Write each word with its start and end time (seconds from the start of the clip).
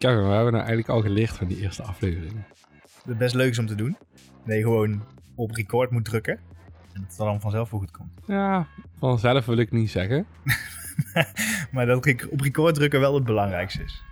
Kevin, 0.00 0.22
we 0.22 0.32
hebben 0.34 0.52
nou 0.52 0.64
eigenlijk 0.64 0.88
al 0.88 1.00
geleerd 1.00 1.30
van 1.30 1.46
die 1.46 1.60
eerste 1.60 1.82
aflevering. 1.82 2.44
Het 3.04 3.18
best 3.18 3.34
leuk 3.34 3.50
is 3.50 3.58
om 3.58 3.66
te 3.66 3.74
doen. 3.74 3.96
Dat 4.44 4.56
je 4.56 4.62
gewoon 4.62 5.02
op 5.34 5.50
record 5.50 5.90
moet 5.90 6.04
drukken. 6.04 6.34
En 6.92 7.00
dat 7.00 7.02
het 7.08 7.16
dan 7.16 7.40
vanzelf 7.40 7.70
wel 7.70 7.80
goed 7.80 7.90
komt. 7.90 8.10
Ja, 8.26 8.66
vanzelf 8.98 9.46
wil 9.46 9.56
ik 9.56 9.70
niet 9.70 9.90
zeggen. 9.90 10.26
maar 11.72 11.86
dat 11.86 12.06
ik 12.06 12.28
op 12.30 12.40
record 12.40 12.74
drukken 12.74 13.00
wel 13.00 13.14
het 13.14 13.24
belangrijkste 13.24 13.82
is. 13.82 14.02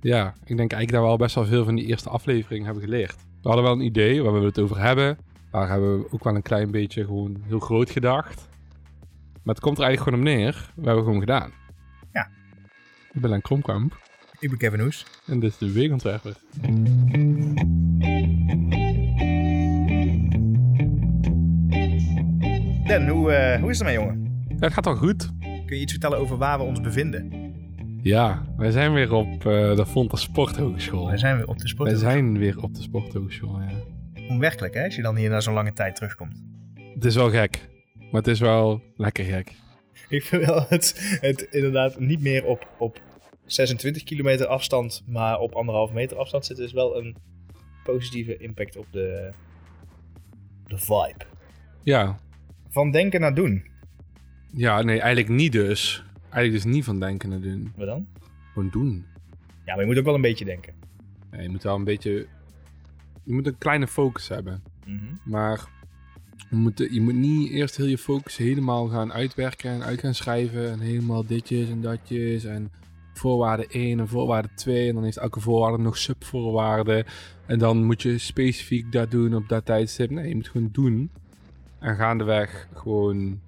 Ja, 0.00 0.34
ik 0.44 0.56
denk 0.56 0.72
eigenlijk 0.72 0.90
dat 0.90 1.02
we 1.02 1.08
al 1.08 1.16
best 1.16 1.34
wel 1.34 1.46
veel 1.46 1.64
van 1.64 1.74
die 1.74 1.86
eerste 1.86 2.08
aflevering 2.08 2.64
hebben 2.64 2.82
geleerd. 2.82 3.16
We 3.16 3.48
hadden 3.48 3.64
wel 3.64 3.72
een 3.72 3.84
idee 3.84 4.22
waar 4.22 4.40
we 4.40 4.46
het 4.46 4.58
over 4.58 4.80
hebben. 4.80 5.18
Daar 5.50 5.68
hebben 5.68 5.98
we 5.98 6.12
ook 6.12 6.24
wel 6.24 6.34
een 6.34 6.42
klein 6.42 6.70
beetje 6.70 7.04
gewoon 7.04 7.42
heel 7.46 7.60
groot 7.60 7.90
gedacht. 7.90 8.48
Maar 9.42 9.54
het 9.54 9.60
komt 9.60 9.78
er 9.78 9.84
eigenlijk 9.84 10.16
gewoon 10.16 10.36
op 10.36 10.42
neer. 10.42 10.70
We 10.74 10.86
hebben 10.86 11.04
gewoon 11.04 11.20
gedaan. 11.20 11.52
Ja. 12.12 12.28
Ik 13.12 13.20
ben 13.20 13.30
Len 13.30 13.42
Kromkamp. 13.42 14.07
Ik 14.40 14.48
ben 14.48 14.58
Kevin 14.58 14.80
Hoes. 14.80 15.06
En 15.26 15.40
dit 15.40 15.50
is 15.50 15.58
de 15.58 15.72
weekontwerper. 15.72 16.36
Den, 22.86 23.08
hoe, 23.08 23.32
eh, 23.32 23.60
hoe 23.60 23.70
is 23.70 23.78
het 23.78 23.88
ermee, 23.88 24.04
jongen? 24.04 24.44
Ja, 24.48 24.54
het 24.58 24.72
gaat 24.72 24.86
al 24.86 24.96
goed. 24.96 25.30
Kun 25.40 25.76
je 25.76 25.82
iets 25.82 25.92
vertellen 25.92 26.18
over 26.18 26.36
waar 26.36 26.58
we 26.58 26.64
ons 26.64 26.80
bevinden? 26.80 27.32
Ja, 28.02 28.46
wij 28.56 28.70
zijn 28.70 28.92
weer 28.92 29.12
op 29.12 29.26
uh, 29.34 29.76
de 29.76 29.86
Fonta 29.86 30.16
Sporthogeschool. 30.16 31.06
Wij 31.06 31.16
zijn 31.18 31.36
weer 31.36 31.46
op 31.46 31.56
de 31.56 31.62
Wij 31.62 31.68
sporthogeschool. 31.70 32.10
zijn 32.10 32.38
weer 32.38 32.62
op 32.62 32.74
de 32.74 32.82
Sporthogeschool, 32.82 33.60
ja. 33.60 33.68
Onwerkelijk, 34.28 34.74
hè? 34.74 34.84
Als 34.84 34.96
je 34.96 35.02
dan 35.02 35.16
hier 35.16 35.30
na 35.30 35.40
zo'n 35.40 35.54
lange 35.54 35.72
tijd 35.72 35.94
terugkomt. 35.94 36.42
Het 36.94 37.04
is 37.04 37.14
wel 37.14 37.30
gek. 37.30 37.68
Maar 37.94 38.20
het 38.20 38.26
is 38.26 38.40
wel 38.40 38.82
lekker 38.96 39.24
gek. 39.24 39.52
Ik 40.08 40.22
vind 40.22 40.44
wel 40.46 40.64
het, 40.68 41.18
het 41.20 41.46
inderdaad 41.50 41.98
niet 41.98 42.20
meer 42.20 42.44
op, 42.44 42.68
op 42.78 43.00
26 43.52 44.04
kilometer 44.04 44.46
afstand, 44.46 45.02
maar 45.06 45.38
op 45.38 45.54
anderhalf 45.54 45.92
meter 45.92 46.16
afstand 46.16 46.46
zitten, 46.46 46.64
is 46.64 46.72
wel 46.72 46.96
een 46.98 47.16
positieve 47.84 48.36
impact 48.36 48.76
op 48.76 48.86
de, 48.90 49.30
de 50.66 50.78
vibe. 50.78 51.24
Ja. 51.82 52.18
Van 52.68 52.90
denken 52.90 53.20
naar 53.20 53.34
doen. 53.34 53.64
Ja, 54.52 54.82
nee, 54.82 55.00
eigenlijk 55.00 55.28
niet 55.28 55.52
dus. 55.52 56.04
Eigenlijk 56.30 56.64
dus 56.64 56.72
niet 56.72 56.84
van 56.84 57.00
denken 57.00 57.28
naar 57.28 57.40
doen. 57.40 57.72
Wat 57.76 57.86
dan? 57.86 58.06
Gewoon 58.52 58.70
doen. 58.70 59.06
Ja, 59.64 59.74
maar 59.74 59.80
je 59.80 59.86
moet 59.86 59.98
ook 59.98 60.04
wel 60.04 60.14
een 60.14 60.20
beetje 60.20 60.44
denken. 60.44 60.74
Ja, 61.30 61.40
je 61.40 61.48
moet 61.48 61.62
wel 61.62 61.74
een 61.74 61.84
beetje... 61.84 62.26
Je 63.24 63.32
moet 63.34 63.46
een 63.46 63.58
kleine 63.58 63.86
focus 63.86 64.28
hebben. 64.28 64.62
Maar 65.24 65.68
je 66.50 66.56
moet, 66.56 66.78
je 66.90 67.00
moet 67.00 67.14
niet 67.14 67.50
eerst 67.50 67.76
heel 67.76 67.86
je 67.86 67.98
focus 67.98 68.36
helemaal 68.36 68.88
gaan 68.88 69.12
uitwerken 69.12 69.70
en 69.70 69.82
uit 69.82 70.00
gaan 70.00 70.14
schrijven. 70.14 70.70
En 70.70 70.80
helemaal 70.80 71.26
ditjes 71.26 71.68
en 71.68 71.80
datjes. 71.80 72.44
En 72.44 72.70
voorwaarde 73.18 73.66
1 73.66 73.98
en 74.00 74.08
voorwaarde 74.08 74.48
2. 74.54 74.88
En 74.88 74.94
dan 74.94 75.04
heeft 75.04 75.16
elke 75.16 75.40
voorwaarde 75.40 75.82
nog 75.82 75.96
subvoorwaarden. 75.98 77.04
En 77.46 77.58
dan 77.58 77.84
moet 77.84 78.02
je 78.02 78.18
specifiek 78.18 78.92
dat 78.92 79.10
doen 79.10 79.34
op 79.34 79.48
dat 79.48 79.64
tijdstip. 79.64 80.10
Nee, 80.10 80.28
je 80.28 80.34
moet 80.34 80.48
gewoon 80.48 80.68
doen. 80.72 81.10
En 81.78 81.96
gaandeweg 81.96 82.68
gewoon 82.74 83.40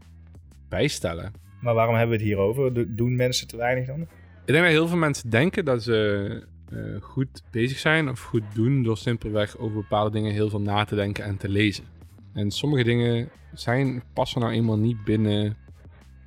bijstellen. 0.68 1.32
Maar 1.60 1.74
waarom 1.74 1.94
hebben 1.94 2.16
we 2.16 2.22
het 2.22 2.32
hier 2.32 2.42
over? 2.42 2.74
Do- 2.74 2.84
Doen 2.88 3.16
mensen 3.16 3.46
te 3.48 3.56
weinig 3.56 3.86
dan? 3.86 4.00
Ik 4.00 4.56
denk 4.56 4.62
dat 4.62 4.72
heel 4.72 4.88
veel 4.88 4.96
mensen 4.98 5.30
denken 5.30 5.64
dat 5.64 5.82
ze 5.82 6.46
eh, 6.70 6.78
goed 7.00 7.42
bezig 7.50 7.78
zijn 7.78 8.08
of 8.08 8.20
goed 8.20 8.42
doen 8.54 8.82
door 8.82 8.96
simpelweg 8.98 9.58
over 9.58 9.76
bepaalde 9.76 10.10
dingen 10.10 10.32
heel 10.32 10.48
veel 10.50 10.60
na 10.60 10.84
te 10.84 10.94
denken 10.94 11.24
en 11.24 11.36
te 11.36 11.48
lezen. 11.48 11.84
En 12.32 12.50
sommige 12.50 12.84
dingen 12.84 13.28
zijn, 13.54 14.02
passen 14.12 14.40
nou 14.40 14.52
eenmaal 14.52 14.78
niet 14.78 15.04
binnen 15.04 15.56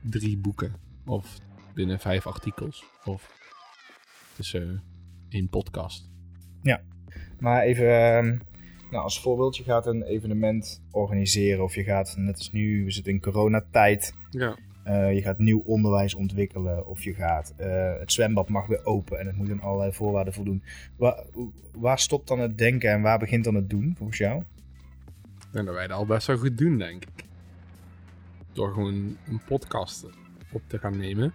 drie 0.10 0.38
boeken 0.38 0.74
of 1.06 1.38
binnen 1.74 2.00
vijf 2.00 2.28
artikels 2.28 2.84
of 3.06 3.32
tussen 4.36 4.84
één 5.30 5.50
podcast. 5.50 6.12
Maar 7.40 7.62
even 7.62 7.88
ehm, 7.88 8.38
nou, 8.92 9.04
als 9.04 9.22
voorbeeld, 9.22 9.58
je 9.58 9.64
gaat 9.64 9.88
een 9.88 10.04
evenement 10.04 10.82
organiseren 10.92 11.64
of 11.64 11.76
je 11.76 11.84
gaat, 11.84 12.16
net 12.18 12.38
als 12.38 12.52
nu, 12.52 12.84
we 12.84 12.92
zitten 12.92 13.14
in 13.14 13.22
coronatijd, 13.22 14.14
Ja. 14.30 14.58
eh, 14.84 15.14
je 15.14 15.22
gaat 15.22 15.40
nieuw 15.40 15.59
onderwijs 15.59 16.14
ontwikkelen 16.14 16.88
of 16.88 17.03
je 17.03 17.14
gaat, 17.14 17.53
eh, 17.58 18.00
het 18.00 18.12
zwembad 18.12 18.50
mag 18.50 18.68
weer 18.68 18.86
open 18.86 19.20
en 19.20 19.28
het 19.28 19.35
moet 19.35 19.52
aan 19.52 19.62
allerlei 19.62 19.94
voorwaarden 19.94 20.34
voldoen. 20.34 20.64
Waar, 20.97 21.24
waar 21.78 22.00
stopt 22.00 22.28
dan 22.28 22.40
het 22.40 22.58
denken 22.58 22.91
en 22.91 23.02
waar 23.02 23.20
begint 23.20 23.44
dan 23.44 23.56
het 23.56 23.70
doen 23.70 23.94
volgens 23.97 24.18
jou? 24.18 24.44
Denk 25.52 25.66
dat 25.66 25.75
wij 25.75 25.88
dat 25.88 25.97
al 25.97 26.06
best 26.06 26.28
wel 26.28 26.38
goed 26.38 26.58
doen, 26.58 26.78
denk 26.78 27.03
ik. 27.03 27.24
Door 28.53 28.74
gewoon 28.74 29.18
een 29.28 29.41
podcast 29.47 30.06
op 30.52 30.62
te 30.68 30.80
gaan 30.80 30.97
nemen. 30.97 31.34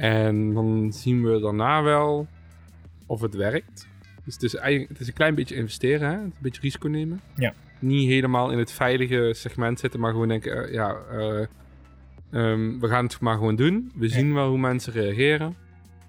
En 0.00 0.54
dan 0.54 0.92
zien 0.92 1.22
we 1.24 1.40
daarna 1.40 1.82
wel 1.82 2.26
of 3.06 3.20
het 3.20 3.34
werkt. 3.34 3.88
Dus 4.24 4.34
het 4.34 4.42
is, 4.42 4.54
eigenlijk, 4.54 4.90
het 4.92 5.00
is 5.00 5.06
een 5.06 5.14
klein 5.14 5.34
beetje 5.34 5.54
investeren, 5.54 6.10
hè? 6.10 6.16
een 6.16 6.34
beetje 6.38 6.60
risico 6.60 6.88
nemen. 6.88 7.20
Ja. 7.36 7.54
Niet 7.78 8.08
helemaal 8.08 8.50
in 8.50 8.58
het 8.58 8.72
veilige 8.72 9.32
segment 9.34 9.80
zitten, 9.80 10.00
maar 10.00 10.12
gewoon 10.12 10.28
denken, 10.28 10.64
eh, 10.66 10.72
ja, 10.72 10.96
eh, 11.10 11.40
ehm, 12.30 12.78
we 12.78 12.88
gaan 12.88 13.04
het 13.04 13.20
maar 13.20 13.34
gewoon 13.36 13.56
doen. 13.56 13.92
We 13.94 14.06
Ja. 14.08 14.12
zien 14.14 14.34
wel 14.34 14.48
hoe 14.48 14.58
mensen 14.58 14.92
reageren. 14.92 15.56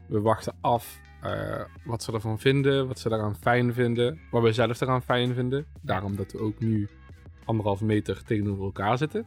We 0.08 0.22
wachten 0.22 0.54
af 0.62 1.00
eh, 1.22 1.62
wat 1.86 2.04
ze 2.04 2.14
ervan 2.14 2.40
vinden, 2.40 2.88
wat 2.88 3.00
ze 3.00 3.12
eraan 3.12 3.36
fijn 3.36 3.74
vinden, 3.74 4.20
wat 4.32 4.44
we 4.44 4.52
zelf 4.54 4.82
eraan 4.82 5.02
fijn 5.02 5.34
vinden. 5.34 5.66
Daarom 5.82 6.16
dat 6.16 6.32
we 6.32 6.40
ook 6.40 6.60
nu 6.60 6.88
anderhalve 7.46 7.86
meter 7.86 8.24
tegenover 8.24 8.64
elkaar 8.64 8.98
zitten, 8.98 9.26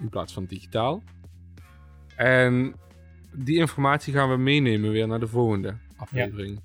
in 0.00 0.08
plaats 0.08 0.32
van 0.32 0.44
digitaal. 0.44 1.02
En 2.16 2.74
die 3.32 3.58
informatie 3.58 4.12
gaan 4.12 4.30
we 4.30 4.36
meenemen 4.36 4.90
weer 4.90 5.06
naar 5.06 5.20
de 5.20 5.28
volgende 5.28 5.74
aflevering. 5.96 6.60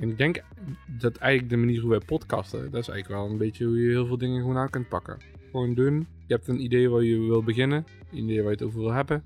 En 0.00 0.08
ik 0.08 0.18
denk 0.18 0.42
dat 0.86 1.16
eigenlijk 1.16 1.52
de 1.52 1.58
manier 1.58 1.80
hoe 1.80 1.90
wij 1.90 1.98
podcasten, 1.98 2.70
dat 2.70 2.80
is 2.80 2.88
eigenlijk 2.88 3.20
wel 3.20 3.30
een 3.30 3.38
beetje 3.38 3.64
hoe 3.64 3.82
je 3.82 3.88
heel 3.88 4.06
veel 4.06 4.18
dingen 4.18 4.40
gewoon 4.40 4.56
aan 4.56 4.70
kunt 4.70 4.88
pakken. 4.88 5.18
Gewoon 5.50 5.74
doen. 5.74 6.06
Je 6.26 6.34
hebt 6.34 6.48
een 6.48 6.62
idee 6.62 6.90
waar 6.90 7.02
je 7.02 7.18
wil 7.18 7.42
beginnen, 7.42 7.86
een 8.12 8.18
idee 8.18 8.36
waar 8.36 8.50
je 8.50 8.56
het 8.56 8.62
over 8.62 8.80
wil 8.80 8.92
hebben. 8.92 9.24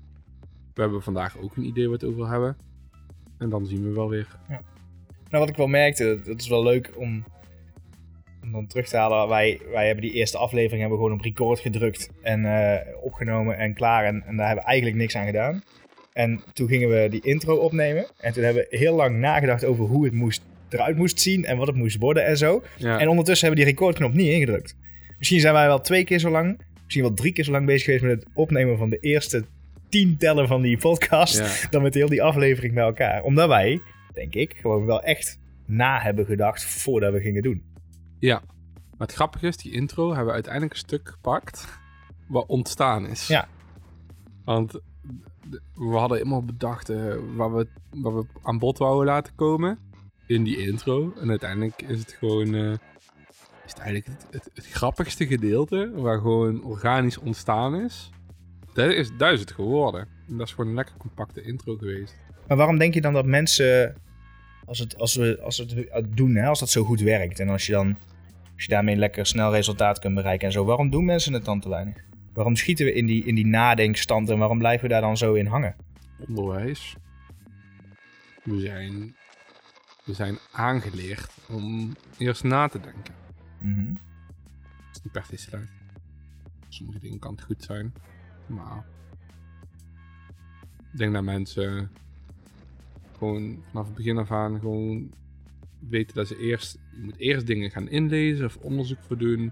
We 0.73 0.81
hebben 0.81 1.03
vandaag 1.03 1.37
ook 1.37 1.55
een 1.55 1.65
idee 1.65 1.89
waar 1.89 1.99
we 1.99 2.05
het 2.05 2.13
over 2.13 2.17
wil 2.17 2.31
hebben. 2.31 2.57
En 3.37 3.49
dan 3.49 3.65
zien 3.65 3.83
we 3.83 3.93
wel 3.93 4.09
weer. 4.09 4.27
Nou, 5.29 5.43
wat 5.43 5.49
ik 5.49 5.55
wel 5.55 5.67
merkte, 5.67 6.19
dat 6.25 6.39
is 6.39 6.47
wel 6.47 6.63
leuk 6.63 6.91
om, 6.95 7.23
om 8.43 8.51
dan 8.51 8.67
terug 8.67 8.87
te 8.87 8.97
halen. 8.97 9.27
Wij, 9.27 9.61
wij 9.71 9.85
hebben 9.85 10.03
die 10.03 10.13
eerste 10.13 10.37
aflevering 10.37 10.79
hebben 10.79 10.97
we 10.97 11.03
gewoon 11.03 11.19
op 11.19 11.25
record 11.25 11.59
gedrukt 11.59 12.09
en 12.21 12.45
eh, 12.45 13.03
opgenomen 13.03 13.57
en 13.57 13.73
klaar. 13.73 14.05
En, 14.05 14.23
en 14.25 14.35
daar 14.35 14.45
hebben 14.45 14.63
we 14.63 14.69
eigenlijk 14.69 15.01
niks 15.01 15.15
aan 15.15 15.25
gedaan. 15.25 15.63
En 16.15 16.43
toen 16.53 16.67
gingen 16.67 16.89
we 16.89 17.07
die 17.09 17.21
intro 17.21 17.55
opnemen. 17.55 18.05
En 18.19 18.33
toen 18.33 18.43
hebben 18.43 18.65
we 18.69 18.77
heel 18.77 18.95
lang 18.95 19.17
nagedacht 19.17 19.65
over 19.65 19.85
hoe 19.85 20.05
het 20.05 20.13
moest, 20.13 20.41
eruit 20.69 20.97
moest 20.97 21.19
zien 21.19 21.45
en 21.45 21.57
wat 21.57 21.67
het 21.67 21.75
moest 21.75 21.97
worden 21.97 22.25
en 22.25 22.37
zo. 22.37 22.63
Ja, 22.77 22.99
En 22.99 23.07
ondertussen 23.07 23.47
hebben 23.47 23.65
we 23.65 23.71
die 23.71 23.79
recordknop 23.79 24.13
niet 24.13 24.27
ingedrukt. 24.27 24.75
Misschien 25.17 25.39
zijn 25.39 25.53
wij 25.53 25.67
wel 25.67 25.81
twee 25.81 26.03
keer 26.03 26.19
zo 26.19 26.29
lang, 26.29 26.61
misschien 26.83 27.03
wel 27.03 27.13
drie 27.13 27.33
keer 27.33 27.43
zo 27.43 27.51
lang 27.51 27.65
bezig 27.65 27.83
geweest 27.83 28.03
met 28.03 28.11
het 28.19 28.27
opnemen 28.33 28.77
van 28.77 28.89
de 28.89 28.97
eerste 28.99 29.45
tien 29.89 30.17
tellen 30.17 30.47
van 30.47 30.61
die 30.61 30.77
podcast. 30.77 31.37
ja. 31.37 31.69
dan 31.71 31.81
met 31.81 31.93
heel 31.93 32.09
die 32.09 32.23
aflevering 32.23 32.73
bij 32.73 32.83
elkaar. 32.83 33.23
Omdat 33.23 33.47
wij, 33.47 33.81
denk 34.13 34.35
ik, 34.35 34.57
gewoon 34.61 34.85
wel 34.85 35.03
echt 35.03 35.39
na 35.65 35.99
hebben 35.99 36.25
gedacht 36.25 36.65
voordat 36.65 37.13
we 37.13 37.19
gingen 37.21 37.43
doen. 37.43 37.63
ja. 38.19 38.41
Maar 38.97 39.07
het 39.07 39.15
grappige 39.15 39.47
is, 39.47 39.57
die 39.57 39.71
intro 39.71 40.07
hebben 40.07 40.25
we 40.25 40.31
uiteindelijk 40.33 40.73
een 40.73 40.79
stuk 40.79 41.09
gepakt 41.09 41.67
wat 42.27 42.47
ontstaan 42.47 43.07
is. 43.07 43.27
Ja. 43.27 43.47
Want 44.45 44.79
we 45.73 45.97
hadden 45.97 46.17
helemaal 46.17 46.43
bedacht 46.43 46.89
eh, 46.89 47.15
waar, 47.35 47.55
we, 47.55 47.67
waar 47.89 48.15
we 48.15 48.25
aan 48.43 48.59
bod 48.59 48.77
wouden 48.77 49.05
laten 49.05 49.35
komen 49.35 49.79
in 50.25 50.43
die 50.43 50.57
intro. 50.57 51.13
En 51.21 51.29
uiteindelijk 51.29 51.81
is 51.81 51.99
het 51.99 52.11
gewoon 52.11 52.53
eh, 52.53 52.71
is 53.65 53.71
het 53.71 53.79
eigenlijk 53.79 54.19
het, 54.31 54.49
het, 54.53 54.67
grappigste 54.67 55.27
gedeelte 55.27 55.91
waar 55.95 56.19
gewoon 56.19 56.63
organisch 56.63 57.17
ontstaan 57.17 57.75
is. 57.75 58.09
Dat 58.73 58.91
is, 58.91 59.11
dat 59.17 59.31
is 59.31 59.39
het 59.39 59.51
geworden. 59.51 60.07
En 60.27 60.37
dat 60.37 60.47
is 60.47 60.53
gewoon 60.53 60.69
een 60.69 60.75
lekker 60.75 60.97
compacte 60.97 61.41
intro 61.41 61.75
geweest. 61.75 62.15
Maar 62.47 62.57
waarom 62.57 62.77
denk 62.77 62.93
je 62.93 63.01
dan 63.01 63.13
dat 63.13 63.25
mensen, 63.25 63.95
als 64.65 64.79
het, 64.79 64.97
als 64.97 65.15
we, 65.15 65.39
als 65.41 65.57
we 65.57 65.87
het 65.89 66.17
doen, 66.17 66.35
hè, 66.35 66.47
als 66.47 66.59
dat 66.59 66.69
zo 66.69 66.83
goed 66.83 67.01
werkt 67.01 67.39
en 67.39 67.49
als 67.49 67.65
je 67.65 67.71
dan 67.71 67.97
als 68.55 68.63
je 68.63 68.69
daarmee 68.69 68.95
lekker 68.95 69.25
snel 69.25 69.51
resultaat 69.51 69.99
kunt 69.99 70.15
bereiken 70.15 70.47
en 70.47 70.53
zo, 70.53 70.65
waarom 70.65 70.89
doen 70.89 71.05
mensen 71.05 71.33
het 71.33 71.45
dan 71.45 71.59
te 71.59 71.69
weinig? 71.69 72.04
Waarom 72.35 72.55
schieten 72.55 72.85
we 72.85 72.93
in 72.93 73.05
die, 73.05 73.23
in 73.23 73.35
die 73.35 73.45
nadenkstand 73.45 74.29
en 74.29 74.37
waarom 74.37 74.57
blijven 74.57 74.87
we 74.87 74.93
daar 74.93 75.01
dan 75.01 75.17
zo 75.17 75.33
in 75.33 75.45
hangen? 75.45 75.75
Onderwijs. 76.27 76.95
We 78.43 78.59
zijn, 78.59 79.15
we 80.05 80.13
zijn 80.13 80.37
aangeleerd 80.51 81.31
om 81.49 81.95
eerst 82.17 82.43
na 82.43 82.67
te 82.67 82.79
denken. 82.79 83.13
Mhm. 83.59 83.93
Dat 83.93 84.95
is 84.95 85.01
niet 85.03 85.11
per 85.11 85.25
se 85.25 85.37
slecht. 85.37 85.71
Sommige 86.69 86.99
dingen 86.99 87.19
kan 87.19 87.31
het 87.31 87.43
goed 87.43 87.63
zijn. 87.63 87.93
Maar 88.47 88.85
ik 90.91 90.97
denk 90.97 91.13
dat 91.13 91.23
mensen 91.23 91.91
gewoon 93.17 93.63
vanaf 93.69 93.85
het 93.85 93.95
begin 93.95 94.17
af 94.17 94.31
aan 94.31 94.59
gewoon 94.59 95.13
weten 95.79 96.15
dat 96.15 96.27
ze 96.27 96.37
eerst, 96.37 96.79
je 96.91 97.01
moet 97.01 97.17
eerst 97.17 97.47
dingen 97.47 97.71
gaan 97.71 97.89
inlezen 97.89 98.45
of 98.45 98.57
onderzoek 98.57 98.99
voor 99.01 99.17
doen. 99.17 99.51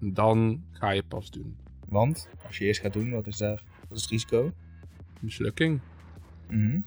En 0.00 0.14
dan 0.14 0.64
ga 0.70 0.90
je 0.90 1.02
pas 1.02 1.30
doen. 1.30 1.56
Want 1.92 2.28
als 2.46 2.58
je 2.58 2.64
eerst 2.64 2.80
gaat 2.80 2.92
doen, 2.92 3.10
wat 3.10 3.26
is 3.26 3.36
daar? 3.36 3.62
Wat 3.88 3.98
is 3.98 4.02
het 4.02 4.10
risico? 4.10 4.52
Mislukking. 5.20 5.80
Mhm. 6.50 6.80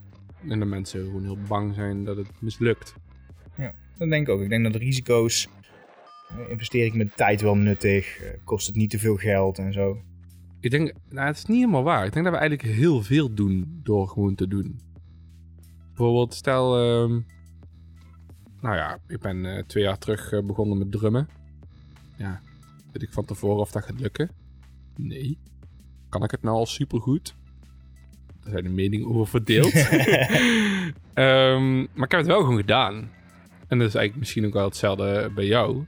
En 0.48 0.60
dat 0.60 0.68
mensen 0.68 1.06
gewoon 1.06 1.24
heel 1.24 1.38
bang 1.48 1.74
zijn 1.74 2.04
dat 2.04 2.18
het 2.18 2.42
mislukt. 2.42 2.96
Dat 3.98 4.10
denk 4.10 4.28
ik 4.28 4.34
ook. 4.34 4.42
Ik 4.42 4.50
denk 4.50 4.64
dat 4.64 4.74
de 4.74 4.80
risico's, 4.80 5.48
eh, 6.30 6.50
investeer 6.50 6.86
ik 6.86 6.94
mijn 6.94 7.12
tijd 7.16 7.42
wel 7.42 7.56
nuttig, 7.56 8.20
eh, 8.20 8.30
kost 8.44 8.68
het 8.68 8.76
niet 8.76 8.90
te 8.90 9.00
veel 9.00 9.16
geld 9.16 9.58
en 9.58 9.74
zo. 9.74 10.02
Ik 10.60 10.72
denk, 10.72 10.94
nou, 11.10 11.28
het 11.28 11.38
is 11.38 11.46
niet 11.46 11.58
helemaal 11.58 11.84
waar. 11.84 12.06
Ik 12.06 12.14
denk 12.14 12.26
dat 12.26 12.34
we 12.34 12.40
eigenlijk 12.40 12.78
heel 12.78 13.02
veel 13.02 13.34
doen 13.34 13.80
door 13.84 14.08
gewoon 14.08 14.36
te 14.36 14.48
doen. 14.48 14.80
Bijvoorbeeld, 15.88 16.34
stel, 16.34 16.78
ehm, 16.78 17.20
nou 18.62 18.76
ja, 18.76 19.00
ik 19.08 19.20
ben 19.20 19.46
eh, 19.46 19.64
twee 19.64 19.84
jaar 19.84 19.98
terug 19.98 20.46
begonnen 20.46 20.78
met 20.78 20.92
drummen. 20.92 21.30
Ja, 22.18 22.42
weet 22.92 23.02
ik 23.02 23.14
van 23.14 23.26
tevoren 23.26 23.62
of 23.62 23.72
dat 23.72 23.86
gaat 23.86 24.00
lukken? 24.00 24.30
Nee. 24.96 25.38
Kan 26.10 26.24
ik 26.24 26.32
het 26.32 26.42
nou 26.42 26.56
al 26.56 26.66
supergoed? 26.66 27.36
Daar 28.44 28.52
zijn 28.52 28.64
de 28.64 28.70
meningen 28.70 29.08
over 29.08 29.28
verdeeld. 29.28 29.74
Ehm, 31.14 31.78
maar 31.78 32.06
ik 32.06 32.12
heb 32.12 32.20
het 32.20 32.26
wel 32.26 32.40
gewoon 32.40 32.58
gedaan. 32.58 33.10
En 33.68 33.78
dat 33.78 33.88
is 33.88 33.96
eigenlijk 33.96 34.16
misschien 34.16 34.46
ook 34.46 34.54
wel 34.54 34.66
hetzelfde 34.66 35.32
bij 35.36 35.46
jou. 35.46 35.86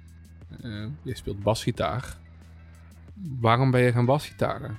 Eh, 0.62 0.86
je 1.02 1.16
speelt 1.16 1.44
basgitaar. 1.44 2.18
Waarom 3.40 3.72
ben 3.72 3.82
je 3.82 3.92
gaan 3.92 4.06
basgitaren? 4.06 4.78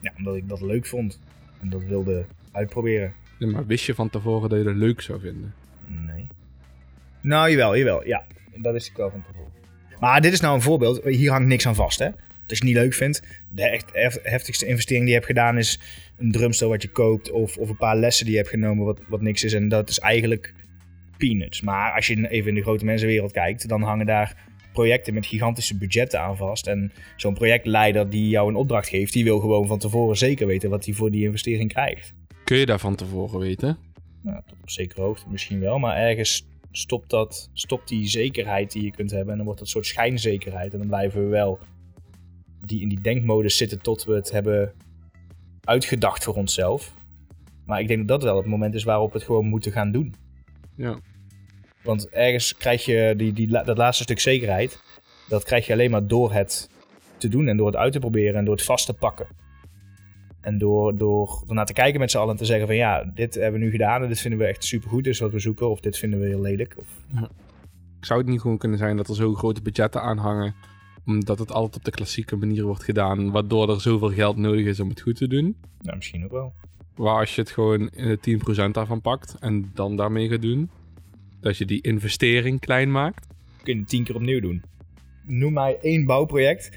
Ja, 0.00 0.12
omdat 0.16 0.36
ik 0.36 0.48
dat 0.48 0.60
leuk 0.60 0.86
vond 0.86 1.20
en 1.60 1.68
dat 1.70 1.82
wilde 1.82 2.26
uitproberen. 2.52 3.14
Ja, 3.38 3.46
maar 3.46 3.66
wist 3.66 3.84
je 3.84 3.94
van 3.94 4.10
tevoren 4.10 4.48
dat 4.48 4.58
je 4.58 4.64
dat 4.64 4.74
leuk 4.74 5.00
zou 5.00 5.20
vinden? 5.20 5.54
Nee. 5.86 6.28
Nou, 7.20 7.50
jawel, 7.50 7.76
jawel. 7.76 8.06
Ja, 8.06 8.24
dat 8.54 8.72
wist 8.72 8.88
ik 8.88 8.96
wel 8.96 9.10
van 9.10 9.22
tevoren. 9.22 9.52
Maar 10.00 10.20
dit 10.20 10.32
is 10.32 10.40
nou 10.40 10.54
een 10.54 10.62
voorbeeld. 10.62 11.04
Hier 11.04 11.30
hangt 11.30 11.46
niks 11.46 11.66
aan 11.66 11.74
vast, 11.74 11.98
hè. 11.98 12.08
Als 12.48 12.58
je 12.58 12.64
niet 12.64 12.74
leuk 12.74 12.94
vindt, 12.94 13.22
de 13.50 13.62
echt 13.62 13.90
hef- 13.92 14.22
heftigste 14.22 14.66
investering 14.66 15.04
die 15.04 15.12
je 15.12 15.18
hebt 15.20 15.30
gedaan 15.30 15.58
is 15.58 15.80
een 16.18 16.32
drumstel 16.32 16.68
wat 16.68 16.82
je 16.82 16.88
koopt 16.88 17.30
of, 17.30 17.56
of 17.56 17.68
een 17.68 17.76
paar 17.76 17.96
lessen 17.96 18.24
die 18.24 18.34
je 18.34 18.40
hebt 18.40 18.52
genomen 18.52 18.84
wat, 18.84 19.00
wat 19.08 19.20
niks 19.20 19.44
is. 19.44 19.52
En 19.52 19.68
dat 19.68 19.88
is 19.88 19.98
eigenlijk 19.98 20.54
peanuts. 21.18 21.60
Maar 21.60 21.92
als 21.92 22.06
je 22.06 22.28
even 22.28 22.48
in 22.48 22.54
de 22.54 22.62
grote 22.62 22.84
mensenwereld 22.84 23.32
kijkt, 23.32 23.68
dan 23.68 23.82
hangen 23.82 24.06
daar 24.06 24.44
projecten 24.72 25.14
met 25.14 25.26
gigantische 25.26 25.76
budgetten 25.76 26.20
aan 26.20 26.36
vast. 26.36 26.66
En 26.66 26.92
zo'n 27.16 27.34
projectleider 27.34 28.10
die 28.10 28.28
jou 28.28 28.48
een 28.48 28.54
opdracht 28.56 28.88
geeft, 28.88 29.12
die 29.12 29.24
wil 29.24 29.38
gewoon 29.40 29.66
van 29.66 29.78
tevoren 29.78 30.16
zeker 30.16 30.46
weten 30.46 30.70
wat 30.70 30.84
hij 30.84 30.94
voor 30.94 31.10
die 31.10 31.24
investering 31.24 31.72
krijgt. 31.72 32.14
Kun 32.44 32.56
je 32.58 32.66
daar 32.66 32.78
van 32.80 32.96
tevoren 32.96 33.40
weten? 33.40 33.78
Nou, 34.22 34.40
tot 34.46 34.58
op 34.62 34.70
zekere 34.70 35.00
hoogte 35.00 35.24
misschien 35.30 35.60
wel, 35.60 35.78
maar 35.78 35.96
ergens 35.96 36.46
stopt, 36.70 37.10
dat, 37.10 37.50
stopt 37.52 37.88
die 37.88 38.08
zekerheid 38.08 38.72
die 38.72 38.82
je 38.82 38.90
kunt 38.90 39.10
hebben. 39.10 39.30
En 39.30 39.36
dan 39.36 39.44
wordt 39.44 39.60
dat 39.60 39.68
soort 39.68 39.86
schijnzekerheid. 39.86 40.72
En 40.72 40.78
dan 40.78 40.88
blijven 40.88 41.22
we 41.24 41.28
wel 41.28 41.58
die, 42.66 42.80
in 42.80 42.88
die 42.88 43.00
denkmodus 43.00 43.56
zitten 43.56 43.80
tot 43.80 44.04
we 44.04 44.14
het 44.14 44.30
hebben 44.30 44.72
uitgedacht 45.64 46.24
voor 46.24 46.34
onszelf. 46.34 46.94
Maar 47.66 47.80
ik 47.80 47.88
denk 47.88 47.98
dat 47.98 48.20
dat 48.20 48.22
wel 48.22 48.36
het 48.36 48.46
moment 48.46 48.74
is 48.74 48.84
waarop 48.84 49.12
we 49.12 49.18
het 49.18 49.26
gewoon 49.26 49.46
moeten 49.46 49.72
gaan 49.72 49.92
doen. 49.92 50.14
Ja. 50.76 50.98
Want 51.82 52.08
ergens 52.08 52.56
krijg 52.56 52.84
je 52.84 53.14
die, 53.16 53.32
die, 53.32 53.48
dat 53.48 53.76
laatste 53.76 54.02
stuk 54.02 54.20
zekerheid. 54.20 54.82
Dat 55.28 55.44
krijg 55.44 55.66
je 55.66 55.72
alleen 55.72 55.90
maar 55.90 56.06
door 56.06 56.32
het 56.32 56.70
te 57.16 57.28
doen 57.28 57.48
en 57.48 57.56
door 57.56 57.66
het 57.66 57.76
uit 57.76 57.92
te 57.92 57.98
proberen 57.98 58.34
en 58.34 58.44
door 58.44 58.54
het 58.54 58.64
vast 58.64 58.86
te 58.86 58.94
pakken. 58.94 59.26
En 60.40 60.58
door, 60.58 60.96
door 60.96 61.44
ernaar 61.48 61.66
te 61.66 61.72
kijken 61.72 62.00
met 62.00 62.10
z'n 62.10 62.18
allen 62.18 62.30
en 62.30 62.36
te 62.36 62.44
zeggen 62.44 62.66
van 62.66 62.76
ja, 62.76 63.04
dit 63.14 63.34
hebben 63.34 63.60
we 63.60 63.66
nu 63.66 63.70
gedaan 63.70 64.02
en 64.02 64.08
dit 64.08 64.20
vinden 64.20 64.38
we 64.38 64.46
echt 64.46 64.64
supergoed, 64.64 65.04
dus 65.04 65.18
wat 65.18 65.32
we 65.32 65.38
zoeken. 65.38 65.70
Of 65.70 65.80
dit 65.80 65.98
vinden 65.98 66.20
we 66.20 66.26
heel 66.26 66.40
lelijk. 66.40 66.74
Of, 66.78 66.86
Zou 68.00 68.20
het 68.20 68.28
niet 68.28 68.40
gewoon 68.40 68.58
kunnen 68.58 68.78
zijn 68.78 68.96
dat 68.96 69.08
er 69.08 69.14
zo 69.14 69.34
grote 69.34 69.62
budgetten 69.62 70.02
aan 70.02 70.18
hangen, 70.18 70.54
omdat 71.06 71.38
het 71.38 71.52
altijd 71.52 71.76
op 71.76 71.84
de 71.84 71.90
klassieke 71.90 72.36
manier 72.36 72.64
wordt 72.64 72.84
gedaan, 72.84 73.30
waardoor 73.30 73.70
er 73.70 73.80
zoveel 73.80 74.12
geld 74.12 74.36
nodig 74.36 74.66
is 74.66 74.80
om 74.80 74.88
het 74.88 75.00
goed 75.00 75.16
te 75.16 75.28
doen? 75.28 75.56
nou, 75.80 75.96
misschien 75.96 76.24
ook 76.24 76.30
wel. 76.30 76.52
Waar 76.94 77.18
als 77.18 77.34
je 77.34 77.40
het 77.40 77.50
gewoon 77.50 77.88
in 77.88 78.18
de 78.22 78.66
10% 78.68 78.70
daarvan 78.70 79.00
pakt 79.00 79.36
en 79.40 79.70
dan 79.74 79.96
daarmee 79.96 80.28
gaat 80.28 80.42
doen, 80.42 80.70
dat 81.40 81.58
je 81.58 81.64
die 81.64 81.82
investering 81.82 82.60
klein 82.60 82.90
maakt. 82.90 83.26
Kun 83.62 83.74
je 83.74 83.80
het 83.80 83.88
tien 83.88 84.04
keer 84.04 84.14
opnieuw 84.14 84.40
doen. 84.40 84.62
Noem 85.26 85.52
mij 85.52 85.78
één 85.80 86.06
bouwproject 86.06 86.70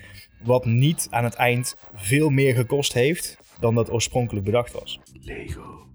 wat 0.43 0.65
niet 0.65 1.07
aan 1.09 1.23
het 1.23 1.33
eind 1.33 1.77
veel 1.93 2.29
meer 2.29 2.55
gekost 2.55 2.93
heeft 2.93 3.37
dan 3.59 3.75
dat 3.75 3.91
oorspronkelijk 3.91 4.45
bedacht 4.45 4.71
was. 4.71 4.99
Lego. 5.21 5.88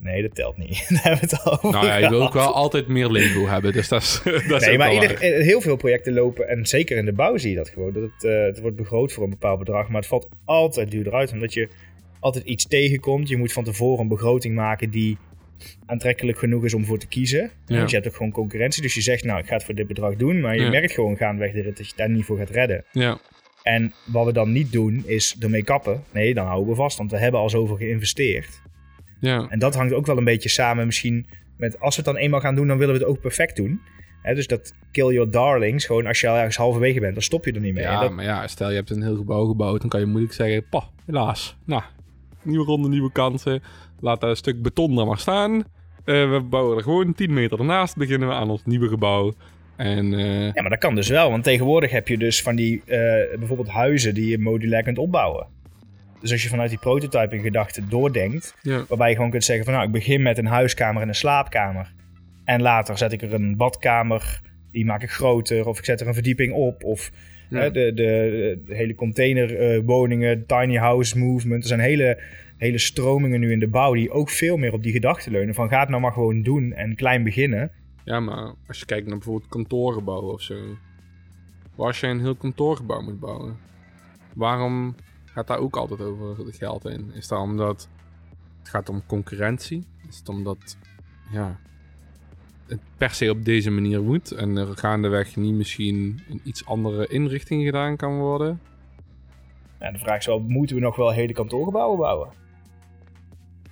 Nee, 0.00 0.22
dat 0.22 0.34
telt 0.34 0.56
niet. 0.56 0.86
Daar 0.88 1.02
hebben 1.02 1.28
we 1.28 1.34
het 1.36 1.44
al 1.44 1.52
over 1.52 1.70
Nou 1.70 1.86
ja, 1.86 1.96
je 1.96 2.08
wil 2.08 2.22
ook 2.22 2.32
wel 2.32 2.54
altijd 2.54 2.88
meer 2.88 3.10
Lego 3.10 3.46
hebben, 3.46 3.72
dus 3.72 3.88
dat 3.88 4.02
is, 4.02 4.20
dat 4.48 4.60
Nee, 4.60 4.78
maar 4.78 4.92
ieder, 4.94 5.14
eh, 5.14 5.42
heel 5.44 5.60
veel 5.60 5.76
projecten 5.76 6.12
lopen, 6.12 6.48
en 6.48 6.66
zeker 6.66 6.96
in 6.96 7.04
de 7.04 7.12
bouw 7.12 7.36
zie 7.36 7.50
je 7.50 7.56
dat 7.56 7.68
gewoon, 7.68 7.92
dat 7.92 8.02
het, 8.02 8.24
eh, 8.24 8.42
het 8.42 8.60
wordt 8.60 8.76
begroot 8.76 9.12
voor 9.12 9.24
een 9.24 9.30
bepaald 9.30 9.58
bedrag, 9.58 9.88
maar 9.88 10.00
het 10.00 10.06
valt 10.06 10.28
altijd 10.44 10.90
duurder 10.90 11.12
uit, 11.14 11.32
omdat 11.32 11.52
je 11.52 11.68
altijd 12.20 12.44
iets 12.44 12.66
tegenkomt. 12.66 13.28
Je 13.28 13.36
moet 13.36 13.52
van 13.52 13.64
tevoren 13.64 14.00
een 14.00 14.08
begroting 14.08 14.54
maken 14.54 14.90
die 14.90 15.16
aantrekkelijk 15.86 16.38
genoeg 16.38 16.64
is 16.64 16.74
om 16.74 16.84
voor 16.84 16.98
te 16.98 17.06
kiezen. 17.06 17.50
Ja. 17.66 17.76
Want 17.76 17.90
je 17.90 17.96
hebt 17.96 18.08
ook 18.08 18.16
gewoon 18.16 18.32
concurrentie, 18.32 18.82
dus 18.82 18.94
je 18.94 19.00
zegt, 19.00 19.24
nou, 19.24 19.38
ik 19.38 19.46
ga 19.46 19.54
het 19.54 19.64
voor 19.64 19.74
dit 19.74 19.86
bedrag 19.86 20.16
doen, 20.16 20.40
maar 20.40 20.54
je 20.56 20.62
Ja. 20.62 20.70
merkt 20.70 20.92
gewoon 20.92 21.16
gaandeweg 21.16 21.52
de 21.52 21.60
rit 21.62 21.76
dat 21.76 21.86
je 21.86 21.92
daar 21.96 22.10
niet 22.10 22.24
voor 22.24 22.38
gaat 22.38 22.50
redden. 22.50 22.84
Ja, 22.92 23.20
En 23.62 23.94
wat 24.06 24.24
we 24.26 24.32
dan 24.32 24.52
niet 24.52 24.72
doen, 24.72 25.02
is 25.06 25.36
ermee 25.40 25.64
kappen. 25.64 26.02
Nee, 26.12 26.34
dan 26.34 26.46
houden 26.46 26.68
we 26.68 26.74
vast, 26.74 26.98
want 26.98 27.10
we 27.10 27.18
hebben 27.18 27.40
al 27.40 27.50
zoveel 27.50 27.76
geïnvesteerd. 27.76 28.60
Ja, 29.20 29.46
En 29.48 29.58
dat 29.58 29.74
hangt 29.74 29.92
ook 29.92 30.06
wel 30.06 30.16
een 30.18 30.24
beetje 30.24 30.48
samen 30.48 30.86
misschien 30.86 31.26
met 31.56 31.80
als 31.80 31.96
we 31.96 32.02
het 32.02 32.12
dan 32.12 32.22
eenmaal 32.22 32.40
gaan 32.40 32.54
doen, 32.54 32.66
dan 32.66 32.78
willen 32.78 32.94
we 32.94 33.00
het 33.00 33.08
ook 33.08 33.20
perfect 33.20 33.56
doen. 33.56 33.80
Dus 34.34 34.46
dat 34.46 34.74
kill 34.92 35.12
your 35.12 35.30
darlings, 35.30 35.84
gewoon 35.86 36.06
als 36.06 36.20
je 36.20 36.28
al 36.28 36.36
ergens 36.36 36.56
halverwege 36.56 37.00
bent, 37.00 37.12
dan 37.14 37.22
stop 37.22 37.44
je 37.44 37.52
er 37.52 37.60
niet 37.60 37.74
mee. 37.74 37.82
ja, 37.82 38.00
dat- 38.00 38.10
maar 38.12 38.24
ja, 38.24 38.46
stel 38.46 38.68
je 38.70 38.74
hebt 38.76 38.90
een 38.90 39.02
heel 39.02 39.16
gebouw 39.16 39.46
gebouwd, 39.46 39.80
dan 39.80 39.88
kan 39.90 40.00
je 40.00 40.06
moeilijk 40.06 40.32
zeggen, 40.32 40.64
pa, 40.70 40.82
helaas. 41.06 41.56
Nou, 41.64 41.82
nieuwe 42.42 42.64
ronde, 42.64 42.88
nieuwe 42.88 43.12
kansen. 43.12 43.62
Laat 44.00 44.20
dat 44.20 44.36
stuk 44.36 44.62
beton 44.62 44.98
er 44.98 45.06
maar 45.06 45.18
staan. 45.18 45.54
Eh, 46.04 46.30
we 46.30 46.40
bouwen 46.50 46.76
er 46.76 46.82
gewoon 46.82 47.14
10 47.14 47.32
meter 47.32 47.58
ernaast, 47.58 47.96
beginnen 47.96 48.28
we 48.28 48.34
aan 48.34 48.50
ons 48.50 48.64
nieuwe 48.64 48.88
gebouw. 48.88 49.32
En 49.76 50.14
eh, 50.14 50.44
ja, 50.52 50.60
maar 50.62 50.70
dat 50.70 50.78
kan 50.78 50.94
dus 50.94 51.08
wel, 51.08 51.30
want 51.30 51.44
tegenwoordig 51.44 51.90
heb 51.90 52.08
je 52.08 52.18
dus 52.18 52.42
van 52.42 52.56
die 52.56 52.82
eh, 52.84 52.98
bijvoorbeeld 53.38 53.68
huizen 53.68 54.14
die 54.14 54.28
je 54.28 54.38
modulair 54.38 54.82
kunt 54.82 54.98
opbouwen. 54.98 55.46
Dus 56.20 56.32
als 56.32 56.42
je 56.42 56.48
vanuit 56.48 56.70
die 56.70 56.78
prototyping 56.78 57.42
gedachte 57.42 57.88
doordenkt, 57.88 58.54
ja, 58.62 58.84
waarbij 58.88 59.08
je 59.08 59.14
gewoon 59.14 59.30
kunt 59.30 59.44
zeggen 59.44 59.64
van 59.64 59.74
nou, 59.74 59.86
ik 59.86 59.92
begin 59.92 60.22
met 60.22 60.38
een 60.38 60.46
huiskamer 60.46 61.02
en 61.02 61.08
een 61.08 61.14
slaapkamer. 61.14 61.92
En 62.44 62.62
later 62.62 62.98
zet 62.98 63.12
ik 63.12 63.22
er 63.22 63.34
een 63.34 63.56
badkamer, 63.56 64.40
die 64.72 64.84
maak 64.84 65.02
ik 65.02 65.10
groter, 65.10 65.66
of 65.66 65.78
ik 65.78 65.84
zet 65.84 66.00
er 66.00 66.06
een 66.06 66.14
verdieping 66.14 66.52
op, 66.52 66.84
of 66.84 67.10
Ja. 67.50 67.60
Hè, 67.60 67.70
de, 67.70 67.92
de, 67.94 68.62
de 68.66 68.74
hele 68.74 68.94
containerwoningen, 68.94 70.46
tiny 70.46 70.76
house 70.76 71.18
movement. 71.18 71.62
Er 71.62 71.68
zijn 71.68 71.80
hele, 71.80 72.18
hele 72.56 72.78
stromingen 72.78 73.40
nu 73.40 73.52
in 73.52 73.60
de 73.60 73.68
bouw 73.68 73.92
die 73.94 74.10
ook 74.10 74.30
veel 74.30 74.56
meer 74.56 74.72
op 74.72 74.82
die 74.82 74.92
gedachte 74.92 75.30
leunen. 75.30 75.54
Van 75.54 75.68
ga 75.68 75.80
het 75.80 75.88
nou 75.88 76.02
maar 76.02 76.12
gewoon 76.12 76.42
doen 76.42 76.72
en 76.72 76.94
klein 76.94 77.22
beginnen. 77.24 77.70
ja, 78.04 78.20
maar 78.20 78.54
als 78.66 78.78
je 78.78 78.86
kijkt 78.86 79.06
naar 79.06 79.16
bijvoorbeeld 79.16 79.50
kantoorgebouwen 79.50 80.32
of 80.32 80.40
zo. 80.40 80.54
Waar 81.74 81.86
als 81.86 82.00
je 82.00 82.06
een 82.06 82.20
heel 82.20 82.34
kantoorgebouw 82.36 83.00
moet 83.00 83.20
bouwen. 83.20 83.56
Waarom 84.34 84.94
gaat 85.38 85.46
daar 85.46 85.58
ook 85.58 85.76
altijd 85.76 86.00
over 86.00 86.46
het 86.46 86.56
geld 86.56 86.84
in? 86.84 87.10
Is 87.14 87.28
dat 87.28 87.40
omdat 87.40 87.88
het 88.58 88.68
gaat 88.68 88.88
om 88.88 89.06
concurrentie? 89.06 89.86
Is 90.08 90.18
het 90.18 90.28
omdat, 90.28 90.76
ja, 91.32 91.58
het 92.66 92.80
per 92.96 93.10
se 93.10 93.30
op 93.30 93.44
deze 93.44 93.70
manier 93.70 94.02
moet 94.02 94.30
en 94.30 94.56
er 94.56 94.76
gaandeweg 94.76 95.36
niet 95.36 95.54
misschien 95.54 96.20
een 96.28 96.40
iets 96.44 96.66
andere 96.66 97.06
inrichting 97.06 97.64
gedaan 97.64 97.96
kan 97.96 98.18
worden? 98.18 98.60
Ja, 99.80 99.92
de 99.92 99.98
vraag 99.98 100.18
is 100.18 100.26
wel, 100.26 100.40
moeten 100.40 100.76
we 100.76 100.82
nog 100.82 100.96
wel 100.96 101.10
hele 101.10 101.32
kantoorgebouwen 101.32 101.98
bouwen? 101.98 102.28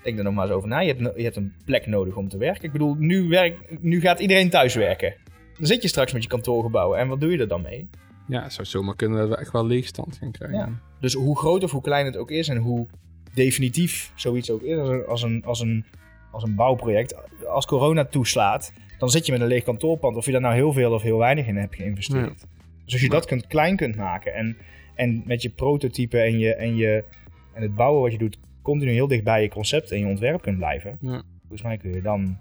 Denk 0.02 0.18
er 0.18 0.24
nog 0.24 0.34
maar 0.34 0.44
eens 0.44 0.54
over 0.54 0.68
na. 0.68 0.78
Je 0.78 0.94
hebt, 0.94 1.16
je 1.16 1.22
hebt 1.22 1.36
een 1.36 1.54
plek 1.64 1.86
nodig 1.86 2.16
om 2.16 2.28
te 2.28 2.38
werken. 2.38 2.64
Ik 2.64 2.72
bedoel, 2.72 2.94
nu, 2.94 3.28
werk, 3.28 3.80
nu 3.80 4.00
gaat 4.00 4.20
iedereen 4.20 4.50
thuis 4.50 4.74
werken. 4.74 5.14
Dan 5.58 5.66
zit 5.66 5.82
je 5.82 5.88
straks 5.88 6.12
met 6.12 6.22
je 6.22 6.28
kantoorgebouwen. 6.28 6.98
En 6.98 7.08
wat 7.08 7.20
doe 7.20 7.30
je 7.30 7.38
er 7.38 7.48
dan 7.48 7.62
mee? 7.62 7.88
Ja, 8.28 8.42
het 8.42 8.52
zou 8.52 8.66
zomaar 8.66 8.96
kunnen 8.96 9.18
dat 9.18 9.28
we 9.28 9.36
echt 9.36 9.52
wel 9.52 9.66
leegstand 9.66 10.16
gaan 10.16 10.30
krijgen. 10.30 10.58
Ja. 10.58 10.68
Dus 11.06 11.14
hoe 11.14 11.38
groot 11.38 11.64
of 11.64 11.70
hoe 11.70 11.82
klein 11.82 12.06
het 12.06 12.16
ook 12.16 12.30
is 12.30 12.48
en 12.48 12.56
hoe 12.56 12.86
definitief 13.34 14.12
zoiets 14.14 14.50
ook 14.50 14.62
is 14.62 14.78
als 14.78 14.88
een, 14.88 15.04
als 15.06 15.22
een, 15.22 15.44
als 15.44 15.60
een, 15.60 15.84
als 16.32 16.42
een 16.42 16.54
bouwproject. 16.54 17.14
Als 17.46 17.66
corona 17.66 18.04
toeslaat, 18.04 18.72
dan 18.98 19.10
zit 19.10 19.26
je 19.26 19.32
met 19.32 19.40
een 19.40 19.46
leeg 19.46 19.64
kantoorpand. 19.64 20.16
Of 20.16 20.26
je 20.26 20.32
daar 20.32 20.40
nou 20.40 20.54
heel 20.54 20.72
veel 20.72 20.92
of 20.92 21.02
heel 21.02 21.18
weinig 21.18 21.46
in 21.46 21.56
hebt 21.56 21.74
geïnvesteerd. 21.74 22.46
Dus 22.84 22.92
als 22.92 23.02
je 23.02 23.08
dat 23.08 23.26
kunt, 23.26 23.46
klein 23.46 23.76
kunt 23.76 23.96
maken 23.96 24.34
en, 24.34 24.56
en 24.94 25.22
met 25.26 25.42
je 25.42 25.48
prototype 25.48 26.18
en, 26.18 26.38
je, 26.38 26.54
en, 26.54 26.76
je, 26.76 27.04
en 27.52 27.62
het 27.62 27.74
bouwen 27.74 28.02
wat 28.02 28.12
je 28.12 28.18
doet, 28.18 28.38
continu 28.62 28.90
heel 28.90 29.08
dicht 29.08 29.24
bij 29.24 29.42
je 29.42 29.48
concept 29.48 29.90
en 29.90 29.98
je 29.98 30.06
ontwerp 30.06 30.42
kunt 30.42 30.56
blijven. 30.56 30.98
Ja. 31.00 31.22
Volgens 31.40 31.62
mij 31.62 31.76
kun 31.76 31.92
je 31.92 32.02
dan 32.02 32.38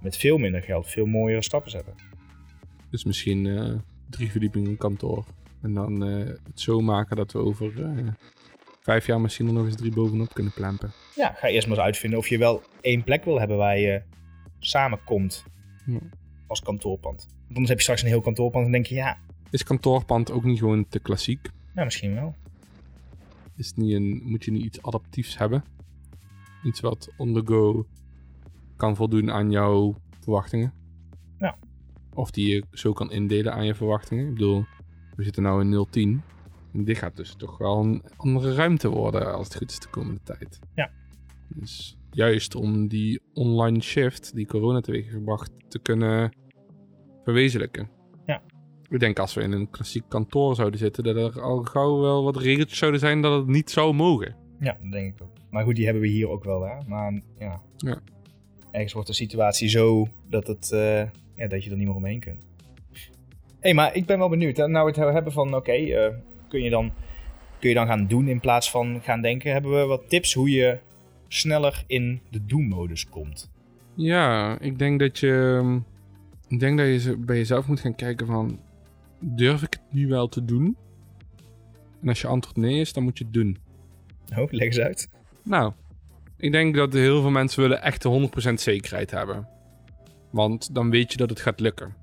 met 0.00 0.16
veel 0.16 0.38
minder 0.38 0.62
geld 0.62 0.88
veel 0.88 1.06
mooiere 1.06 1.42
stappen 1.42 1.70
zetten. 1.70 1.94
Dus 2.90 3.04
misschien 3.04 3.46
eh, 3.46 3.74
drie 4.10 4.30
verdiepingen 4.30 4.76
kantoor. 4.76 5.24
En 5.62 5.74
dan 5.74 6.04
eh, 6.04 6.26
het 6.26 6.60
zo 6.60 6.80
maken 6.80 7.16
dat 7.16 7.32
we 7.32 7.38
over 7.38 7.84
eh, 7.84 8.06
vijf 8.80 9.06
jaar 9.06 9.20
misschien 9.20 9.46
er 9.46 9.52
nog 9.52 9.64
eens 9.64 9.76
drie 9.76 9.92
bovenop 9.92 10.34
kunnen 10.34 10.52
plempen. 10.52 10.92
Ja, 11.14 11.32
ga 11.32 11.48
eerst 11.48 11.66
maar 11.66 11.76
eens 11.76 11.86
uitvinden 11.86 12.18
of 12.18 12.28
je 12.28 12.38
wel 12.38 12.62
één 12.80 13.04
plek 13.04 13.24
wil 13.24 13.38
hebben 13.38 13.56
waar 13.56 13.78
je 13.78 14.02
samenkomt 14.58 15.44
Ja. 15.86 15.98
als 16.46 16.62
kantoorpand. 16.62 17.26
Want 17.28 17.48
anders 17.48 17.68
heb 17.68 17.76
je 17.76 17.82
straks 17.82 18.02
een 18.02 18.08
heel 18.08 18.20
kantoorpand 18.20 18.66
en 18.66 18.72
denk 18.72 18.86
je, 18.86 18.94
ja, 18.94 19.18
Is 19.50 19.64
kantoorpand 19.64 20.30
ook 20.30 20.44
niet 20.44 20.58
gewoon 20.58 20.88
te 20.88 20.98
klassiek? 20.98 21.48
ja 21.74 21.84
misschien 21.84 22.14
wel. 22.14 22.34
Is 23.56 23.66
het 23.66 23.76
niet 23.76 23.92
een, 23.94 24.20
moet 24.24 24.44
je 24.44 24.50
niet 24.50 24.64
iets 24.64 24.82
adaptiefs 24.82 25.38
hebben? 25.38 25.64
Iets 26.64 26.80
wat 26.80 27.08
on 27.16 27.34
the 27.34 27.42
go 27.44 27.86
kan 28.76 28.96
voldoen 28.96 29.30
aan 29.30 29.50
jouw 29.50 29.96
verwachtingen? 30.20 30.72
Of 32.14 32.30
die 32.30 32.48
je 32.54 32.64
zo 32.70 32.92
kan 32.92 33.10
indelen 33.12 33.52
aan 33.52 33.64
je 33.66 33.74
verwachtingen. 33.74 34.26
Ik 34.26 34.32
bedoel, 34.32 34.64
we 35.16 35.22
zitten 35.22 35.42
nu 35.42 35.60
in 35.78 35.86
010. 35.90 36.22
En 36.72 36.84
dit 36.84 36.98
gaat 36.98 37.16
dus 37.16 37.34
toch 37.34 37.58
wel 37.58 37.78
een 37.80 38.02
andere 38.16 38.54
ruimte 38.54 38.88
worden 38.88 39.34
als 39.34 39.46
het 39.48 39.56
goed 39.56 39.70
is 39.70 39.78
de 39.78 39.88
komende 39.88 40.20
tijd. 40.22 40.58
Ja. 40.74 40.90
Dus 41.48 41.96
juist 42.10 42.54
om 42.54 42.88
die 42.88 43.20
online 43.34 43.80
shift 43.80 44.34
die 44.34 44.46
corona 44.46 44.80
teweeg 44.80 45.02
heeft 45.02 45.14
gebracht 45.16 45.50
te 45.68 45.78
kunnen 45.78 46.32
verwezenlijken. 47.24 47.88
Ja. 48.26 48.42
Ik 48.88 49.00
denk 49.00 49.18
als 49.18 49.34
we 49.34 49.42
in 49.42 49.52
een 49.52 49.70
klassiek 49.70 50.04
kantoor 50.08 50.54
zouden 50.54 50.78
zitten, 50.78 51.04
dat 51.04 51.16
er 51.16 51.40
al 51.40 51.62
gauw 51.62 52.00
wel 52.00 52.24
wat 52.24 52.36
regeltjes 52.36 52.78
zouden 52.78 53.00
zijn 53.00 53.22
dat 53.22 53.38
het 53.38 53.46
niet 53.48 53.70
zou 53.70 53.92
mogen. 53.94 54.36
Ja, 54.60 54.76
dat 54.82 54.92
denk 54.92 55.14
ik 55.14 55.22
ook. 55.22 55.30
Maar 55.50 55.64
goed, 55.64 55.74
die 55.76 55.84
hebben 55.84 56.02
we 56.02 56.08
hier 56.08 56.28
ook 56.28 56.44
wel, 56.44 56.62
hè. 56.62 56.74
Maar 56.86 57.20
ja, 57.38 57.62
Ja. 57.76 58.00
ergens 58.70 58.92
wordt 58.92 59.08
de 59.08 59.14
situatie 59.14 59.68
zo 59.68 60.06
dat, 60.28 60.46
het, 60.46 60.72
eh, 60.72 61.02
ja, 61.36 61.48
dat 61.48 61.64
je 61.64 61.70
er 61.70 61.76
niet 61.76 61.86
meer 61.86 61.96
omheen 61.96 62.20
kunt. 62.20 62.46
Hé, 63.62 63.68
hey, 63.68 63.74
maar 63.76 63.94
ik 63.96 64.06
ben 64.06 64.18
wel 64.18 64.28
benieuwd. 64.28 64.56
Hè? 64.56 64.68
Nou, 64.68 64.86
het 64.86 64.96
hebben 64.96 65.32
van, 65.32 65.54
oké, 65.54 65.72
eh, 65.72 66.14
kun, 66.48 66.62
je 66.62 66.70
dan, 66.70 66.92
kun 67.58 67.68
je 67.68 67.74
dan 67.74 67.86
gaan 67.86 68.06
doen 68.06 68.28
in 68.28 68.40
plaats 68.40 68.70
van 68.70 69.00
gaan 69.02 69.20
denken? 69.20 69.52
Hebben 69.52 69.80
we 69.80 69.86
wat 69.86 70.08
tips 70.08 70.34
hoe 70.34 70.50
je 70.50 70.78
sneller 71.28 71.84
in 71.86 72.20
de 72.30 72.44
doen-modus 72.44 73.08
komt? 73.08 73.50
Ja, 73.94 74.58
ik 74.60 74.78
denk 74.78 75.00
dat 75.00 75.18
je. 75.18 75.80
Ik 76.48 76.60
denk 76.60 76.78
dat 76.78 77.02
je 77.02 77.16
bij 77.16 77.36
jezelf 77.36 77.66
moet 77.66 77.80
gaan 77.80 77.94
kijken 77.94 78.26
van. 78.26 78.60
Durf 79.18 79.62
ik 79.62 79.72
het 79.72 79.92
nu 79.92 80.08
wel 80.08 80.28
te 80.28 80.44
doen? 80.44 80.76
En 82.02 82.08
als 82.08 82.20
je 82.20 82.26
antwoord 82.26 82.56
nee 82.56 82.80
is, 82.80 82.92
dan 82.92 83.02
moet 83.02 83.18
je 83.18 83.24
het 83.24 83.32
doen. 83.32 83.58
Oh, 84.36 84.50
leg 84.50 84.66
eens 84.66 84.78
uit. 84.78 85.08
Nou, 85.42 85.72
ik 86.36 86.52
denk 86.52 86.74
dat 86.74 86.92
heel 86.92 87.20
veel 87.20 87.30
mensen 87.30 87.62
willen 87.62 87.82
echt 87.82 88.02
de 88.02 88.30
100% 88.50 88.52
zekerheid 88.54 89.10
hebben. 89.10 89.48
Want 90.30 90.74
dan 90.74 90.90
weet 90.90 91.12
je 91.12 91.18
dat 91.18 91.30
het 91.30 91.40
gaat 91.40 91.60
lukken. 91.60 92.01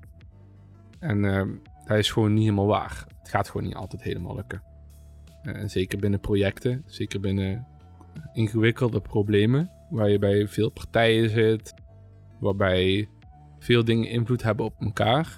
En 1.00 1.24
eh, 1.24 1.46
dat 1.84 1.98
is 1.98 2.10
gewoon 2.10 2.32
niet 2.32 2.42
helemaal 2.42 2.66
waar. 2.66 3.06
Het 3.18 3.28
gaat 3.28 3.48
gewoon 3.48 3.66
niet 3.66 3.76
altijd 3.76 4.02
helemaal 4.02 4.34
lukken. 4.34 4.62
Eh, 5.42 5.54
En 5.54 5.70
zeker 5.70 5.98
binnen 5.98 6.20
projecten, 6.20 6.82
zeker 6.86 7.20
binnen 7.20 7.66
ingewikkelde 8.32 9.00
problemen, 9.00 9.70
waar 9.90 10.10
je 10.10 10.18
bij 10.18 10.48
veel 10.48 10.70
partijen 10.70 11.30
zit, 11.30 11.74
waarbij 12.40 13.08
veel 13.58 13.84
dingen 13.84 14.08
invloed 14.08 14.42
hebben 14.42 14.64
op 14.64 14.74
elkaar, 14.80 15.36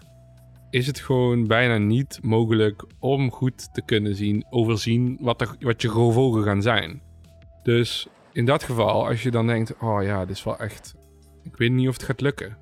is 0.70 0.86
het 0.86 1.00
gewoon 1.00 1.46
bijna 1.46 1.78
niet 1.78 2.18
mogelijk 2.22 2.84
om 2.98 3.30
goed 3.30 3.74
te 3.74 3.82
kunnen 3.84 4.14
zien, 4.14 4.46
overzien 4.50 5.18
wat, 5.20 5.40
er, 5.40 5.56
wat 5.60 5.82
je 5.82 5.88
gevolgen 5.88 6.42
gaan 6.42 6.62
zijn. 6.62 7.02
Dus 7.62 8.08
in 8.32 8.44
dat 8.44 8.62
geval, 8.62 9.06
als 9.08 9.22
je 9.22 9.30
dan 9.30 9.46
denkt, 9.46 9.78
oh 9.78 10.02
ja, 10.02 10.20
dit 10.24 10.36
is 10.36 10.44
wel 10.44 10.58
echt, 10.58 10.94
ik 11.42 11.56
weet 11.56 11.72
niet 11.72 11.88
of 11.88 11.94
het 11.94 12.02
gaat 12.02 12.20
lukken. 12.20 12.56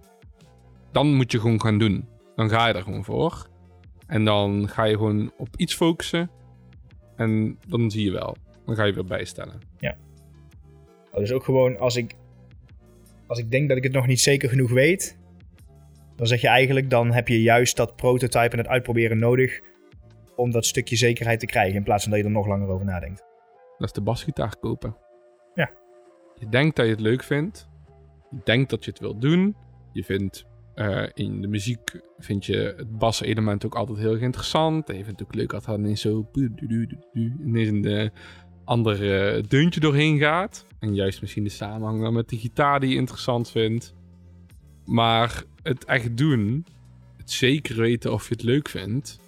Dan 0.93 1.15
moet 1.15 1.33
je 1.33 1.41
gewoon 1.41 1.61
gaan 1.61 1.79
doen. 1.79 2.09
Dan 2.41 2.51
ga 2.51 2.67
je 2.67 2.75
er 2.75 2.83
gewoon 2.83 3.05
voor. 3.05 3.49
En 4.07 4.25
dan 4.25 4.69
ga 4.69 4.85
je 4.85 4.97
gewoon 4.97 5.33
op 5.37 5.49
iets 5.57 5.75
focussen. 5.75 6.31
En 7.17 7.59
dan 7.69 7.91
zie 7.91 8.05
je 8.05 8.11
wel. 8.11 8.37
Dan 8.67 8.75
ga 8.75 8.85
je 8.85 8.93
weer 8.93 9.05
bijstellen. 9.05 9.61
Oh, 11.13 11.19
dus 11.19 11.33
ook 11.33 11.45
gewoon 11.45 11.79
als 11.79 11.97
ik, 11.97 12.15
als 13.27 13.39
ik 13.39 13.51
denk 13.51 13.69
dat 13.69 13.77
ik 13.77 13.83
het 13.83 13.93
nog 13.93 14.07
niet 14.07 14.21
zeker 14.21 14.49
genoeg 14.49 14.71
weet, 14.71 15.19
dan 16.17 16.27
zeg 16.27 16.41
je 16.41 16.49
eigenlijk, 16.49 16.91
dan 16.91 17.13
heb 17.13 17.29
je 17.29 17.43
juist 17.43 17.77
dat 17.77 17.97
prototype 17.97 18.53
en 18.53 18.59
het 18.59 18.69
uitproberen 18.69 19.19
nodig 19.19 19.61
om 20.37 20.51
dat 20.51 20.67
stukje 20.67 20.97
zekerheid 20.97 21.41
te 21.41 21.47
krijgen, 21.47 21.77
in 21.77 21.83
plaats 21.83 22.03
van 22.03 22.13
dat 22.13 22.21
je 22.21 22.27
er 22.27 22.33
nog 22.33 22.47
langer 22.47 22.69
over 22.69 22.87
nadenkt. 22.87 23.25
Dat 23.79 23.87
is 23.89 23.93
de 23.93 24.01
basgitaar 24.01 24.57
kopen. 24.61 24.97
Ja. 25.55 25.71
Je 26.35 26.49
denkt 26.49 26.77
dat 26.77 26.85
je 26.85 26.93
het 26.93 27.01
leuk 27.01 27.23
vindt. 27.23 27.69
Je 28.31 28.41
denkt 28.45 28.71
dat 28.71 28.85
je 28.85 28.91
het 28.91 29.01
wilt 29.01 29.21
doen. 29.21 29.57
Je 29.93 30.05
vindt 30.05 30.49
eh, 30.75 31.03
in 31.15 31.43
de 31.43 31.49
muziek 31.49 32.01
vind 32.19 32.47
je 32.47 32.75
het 32.77 32.99
baselement 32.99 33.65
ook 33.65 33.75
altijd 33.75 33.99
heel 33.99 34.13
erg 34.13 34.21
interessant. 34.21 34.89
En 34.89 34.97
je 34.97 35.05
vindt 35.05 35.21
het 35.21 35.29
ook 35.29 35.35
leuk 35.35 35.51
dat 35.51 35.67
er 35.67 35.75
ineens 35.75 36.01
zo 36.01 36.31
ineens 37.15 37.69
een 37.69 38.11
ander 38.65 38.95
eh, 39.35 39.43
deuntje 39.49 39.81
doorheen 39.81 40.19
gaat. 40.19 40.67
En 40.79 40.95
juist 40.95 41.21
misschien 41.21 41.45
de 41.45 41.51
samenhang 41.51 42.03
dan 42.03 42.13
met 42.13 42.29
de 42.29 42.37
gitaar 42.37 42.81
die 42.81 42.91
je 42.91 42.97
interessant 42.97 43.51
vindt. 43.51 43.95
Maar 44.85 45.43
het 45.63 45.85
echt 45.85 46.17
doen, 46.17 46.67
het 47.17 47.31
zeker 47.31 47.77
weten 47.77 48.13
of 48.13 48.29
je 48.29 48.35
het 48.35 48.43
leuk 48.43 48.69
vindt, 48.69 49.21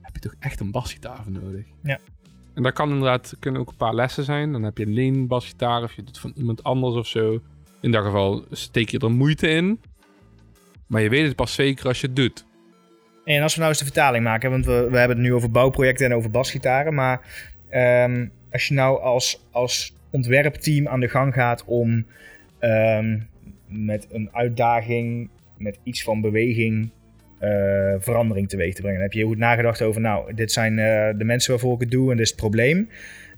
heb 0.00 0.14
je 0.14 0.20
toch 0.20 0.34
echt 0.38 0.60
een 0.60 0.70
basgitaar 0.70 1.22
voor 1.22 1.32
nodig. 1.32 1.66
Ja. 1.82 1.98
En 2.54 2.62
dat 2.62 2.72
kan 2.72 2.88
inderdaad 2.88 3.36
kunnen 3.38 3.60
ook 3.60 3.70
een 3.70 3.76
paar 3.76 3.94
lessen 3.94 4.24
zijn. 4.24 4.52
Dan 4.52 4.62
heb 4.62 4.78
je 4.78 4.86
een 4.86 4.92
leen 4.92 5.26
basgitaar 5.26 5.82
of 5.82 5.92
je 5.92 6.02
doet 6.02 6.18
van 6.18 6.32
iemand 6.36 6.62
anders 6.62 6.94
of 6.94 7.06
zo. 7.06 7.40
In 7.80 7.90
dat 7.90 8.04
geval 8.04 8.44
steek 8.50 8.88
je 8.88 8.98
er 8.98 9.10
moeite 9.10 9.48
in. 9.48 9.80
Maar 10.90 11.02
je 11.02 11.08
weet 11.08 11.26
het 11.26 11.36
pas 11.36 11.54
zeker 11.54 11.86
als 11.86 12.00
je 12.00 12.06
het 12.06 12.16
doet. 12.16 12.46
En 13.24 13.42
als 13.42 13.52
we 13.52 13.58
nou 13.58 13.70
eens 13.70 13.80
de 13.80 13.84
vertaling 13.84 14.24
maken, 14.24 14.50
want 14.50 14.66
we, 14.66 14.88
we 14.90 14.98
hebben 14.98 15.16
het 15.16 15.26
nu 15.26 15.34
over 15.34 15.50
bouwprojecten 15.50 16.06
en 16.06 16.14
over 16.14 16.30
basgitaren, 16.30 16.94
maar 16.94 17.20
ehm, 17.68 18.26
als 18.52 18.68
je 18.68 18.74
nou 18.74 19.00
als, 19.00 19.46
als 19.50 19.96
ontwerpteam 20.10 20.88
aan 20.88 21.00
de 21.00 21.08
gang 21.08 21.34
gaat 21.34 21.64
om 21.64 22.06
ehm, 22.58 23.18
met 23.66 24.06
een 24.10 24.28
uitdaging, 24.32 25.30
met 25.58 25.78
iets 25.82 26.02
van 26.02 26.20
beweging, 26.20 26.90
eh, 27.38 27.94
verandering 27.98 28.48
teweeg 28.48 28.74
te 28.74 28.82
brengen. 28.82 29.00
Heb 29.00 29.12
je 29.12 29.24
goed 29.24 29.38
nagedacht 29.38 29.82
over, 29.82 30.00
nou, 30.00 30.34
dit 30.34 30.52
zijn 30.52 30.78
eh, 30.78 31.18
de 31.18 31.24
mensen 31.24 31.50
waarvoor 31.50 31.74
ik 31.74 31.80
het 31.80 31.90
doe 31.90 32.10
en 32.10 32.16
dit 32.16 32.24
is 32.24 32.30
het 32.30 32.40
probleem. 32.40 32.88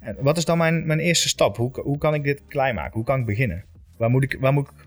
En 0.00 0.16
wat 0.20 0.36
is 0.36 0.44
dan 0.44 0.58
mijn, 0.58 0.86
mijn 0.86 1.00
eerste 1.00 1.28
stap? 1.28 1.56
Hoe, 1.56 1.70
hoe 1.80 1.98
kan 1.98 2.14
ik 2.14 2.24
dit 2.24 2.42
klein 2.48 2.74
maken? 2.74 2.92
Hoe 2.92 3.04
kan 3.04 3.20
ik 3.20 3.26
beginnen? 3.26 3.64
Waar 3.96 4.10
moet 4.10 4.22
ik, 4.22 4.36
waar 4.40 4.52
moet 4.52 4.68
ik, 4.68 4.86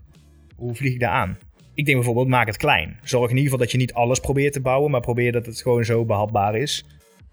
hoe 0.55 0.75
vlieg 0.75 0.93
ik 0.93 0.99
daar 0.99 1.11
aan? 1.11 1.37
Ik 1.75 1.85
denk 1.85 1.97
bijvoorbeeld, 1.97 2.27
maak 2.27 2.47
het 2.47 2.57
klein. 2.57 2.99
Zorg 3.03 3.29
in 3.29 3.35
ieder 3.37 3.43
geval 3.51 3.57
dat 3.65 3.71
je 3.71 3.77
niet 3.77 3.93
alles 3.93 4.19
probeert 4.19 4.53
te 4.53 4.61
bouwen, 4.61 4.91
maar 4.91 5.01
probeer 5.01 5.31
dat 5.31 5.45
het 5.45 5.61
gewoon 5.61 5.85
zo 5.85 6.05
behapbaar 6.05 6.55
is. 6.55 6.85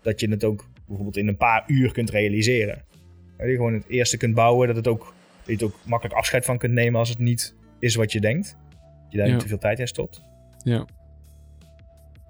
Dat 0.03 0.21
je 0.21 0.31
het 0.31 0.45
ook 0.45 0.69
bijvoorbeeld 0.87 1.17
in 1.17 1.29
een 1.29 1.37
paar 1.37 1.65
uur 1.67 1.93
kunt 1.93 2.11
realiseren. 2.11 2.85
Dat 3.37 3.47
je 3.47 3.55
gewoon 3.57 3.73
het 3.75 3.89
eerste 3.89 4.17
kunt 4.17 4.35
bouwen, 4.35 4.67
dat, 4.67 4.77
het 4.77 4.87
ook, 4.89 5.01
dat 5.39 5.47
je 5.47 5.53
het 5.53 5.63
ook 5.63 5.77
makkelijk 5.85 6.17
afscheid 6.19 6.45
van 6.45 6.59
kunt 6.59 6.73
nemen 6.73 6.99
als 6.99 7.09
het 7.09 7.19
niet 7.19 7.55
is 7.79 7.95
wat 7.95 8.13
je 8.13 8.21
denkt. 8.21 8.57
Dat 9.03 9.13
je 9.13 9.17
daar 9.19 9.27
Ja. 9.27 9.33
niet 9.33 9.43
te 9.43 9.49
veel 9.49 9.59
tijd 9.59 9.79
in 9.79 9.89
stopt. 9.89 10.23
Ja. 10.65 10.87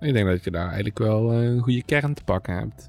Ik 0.00 0.12
denk 0.12 0.26
dat 0.26 0.44
je 0.44 0.50
daar 0.50 0.66
eigenlijk 0.66 0.98
wel 0.98 1.32
eh, 1.32 1.42
een 1.42 1.60
goede 1.60 1.84
kern 1.84 2.14
te 2.14 2.24
pakken 2.24 2.54
hebt. 2.54 2.88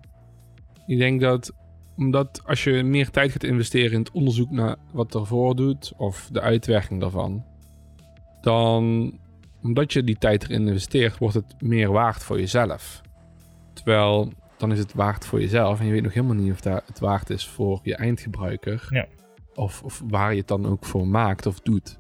Ik 0.87 0.97
denk 0.97 1.21
dat 1.21 1.51
omdat 1.97 2.41
als 2.45 2.63
je 2.63 2.83
meer 2.83 3.09
tijd 3.09 3.31
gaat 3.31 3.43
investeren 3.43 3.91
in 3.91 3.99
het 3.99 4.11
onderzoek 4.11 4.51
naar 4.51 4.75
wat 4.91 5.15
ervoor 5.15 5.55
doet, 5.55 5.93
of 5.97 6.29
de 6.31 6.41
uitwerking 6.41 6.99
daarvan, 6.99 7.45
dan 8.43 9.11
omdat 9.61 9.93
je 9.93 10.03
die 10.03 10.17
tijd 10.17 10.43
erin 10.43 10.67
investeert, 10.67 11.17
wordt 11.17 11.35
het 11.35 11.61
meer 11.61 11.91
waard 11.91 12.23
voor 12.23 12.39
jezelf. 12.39 13.01
Terwijl 13.73 14.31
dan 14.57 14.71
is 14.71 14.79
het 14.79 14.93
waard 14.93 15.25
voor 15.25 15.39
jezelf 15.39 15.79
en 15.79 15.85
je 15.85 15.91
weet 15.91 16.03
nog 16.03 16.13
helemaal 16.13 16.35
niet 16.35 16.51
of 16.51 16.61
dat 16.61 16.83
het 16.85 16.99
waard 16.99 17.29
is 17.29 17.47
voor 17.47 17.79
je 17.83 17.95
eindgebruiker. 17.95 18.87
Ja. 18.89 19.07
Of, 19.55 19.83
of 19.83 20.03
waar 20.07 20.31
je 20.31 20.39
het 20.39 20.47
dan 20.47 20.65
ook 20.65 20.85
voor 20.85 21.07
maakt 21.07 21.45
of 21.45 21.59
doet. 21.59 21.99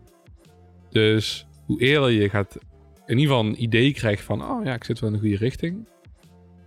Dus 0.89 1.47
hoe 1.65 1.81
eerder 1.81 2.09
je 2.09 2.29
gaat 2.29 2.57
in 3.05 3.17
ieder 3.17 3.35
geval 3.35 3.49
een 3.49 3.63
idee 3.63 3.93
krijgt 3.93 4.23
van, 4.23 4.43
oh 4.43 4.63
ja, 4.63 4.73
ik 4.73 4.83
zit 4.83 4.99
wel 4.99 5.09
in 5.09 5.15
de 5.15 5.21
goede 5.21 5.37
richting. 5.37 5.87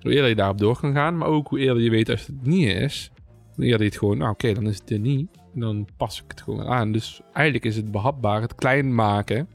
Hoe 0.00 0.12
eerder 0.12 0.28
je 0.28 0.35
daarop 0.35 0.59
door 0.59 0.80
kan 0.80 0.95
gaan, 0.95 1.16
maar 1.16 1.28
ook 1.28 1.49
hoe 1.49 1.59
eerder 1.59 1.83
je 1.83 1.90
weet 1.90 2.11
als 2.11 2.26
het 2.26 2.47
niet 2.47 2.68
is. 2.68 3.11
Hoe 3.54 3.64
eerder 3.64 3.80
je 3.80 3.88
het 3.88 3.99
gewoon, 3.99 4.18
nou 4.18 4.30
oké, 4.30 4.52
dan 4.52 4.66
is 4.66 4.78
het 4.78 4.90
er 4.90 4.99
niet. 4.99 5.28
En 5.54 5.61
dan 5.61 5.88
pas 5.97 6.23
ik 6.23 6.25
het 6.28 6.42
gewoon 6.42 6.66
aan. 6.66 6.92
Dus 6.92 7.21
eigenlijk 7.33 7.64
is 7.64 7.76
het 7.76 7.90
behapbaar, 7.90 8.40
het 8.40 8.54
klein 8.54 8.95
maken. 8.95 9.49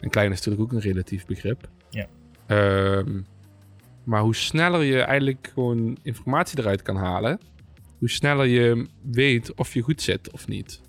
En 0.00 0.10
klein 0.10 0.32
is 0.32 0.36
natuurlijk 0.36 0.62
ook 0.62 0.72
een 0.72 0.90
relatief 0.90 1.26
begrip. 1.26 1.68
Ja. 1.90 2.06
Ehm, 2.46 3.20
maar 4.04 4.20
hoe 4.20 4.34
sneller 4.34 4.82
je 4.82 5.00
eigenlijk 5.00 5.50
gewoon 5.54 5.98
informatie 6.02 6.58
eruit 6.58 6.82
kan 6.82 6.96
halen, 6.96 7.40
hoe 7.98 8.10
sneller 8.10 8.46
je 8.46 8.86
weet 9.02 9.54
of 9.54 9.74
je 9.74 9.80
goed 9.82 10.02
zit 10.02 10.30
of 10.30 10.48
niet. 10.48 10.80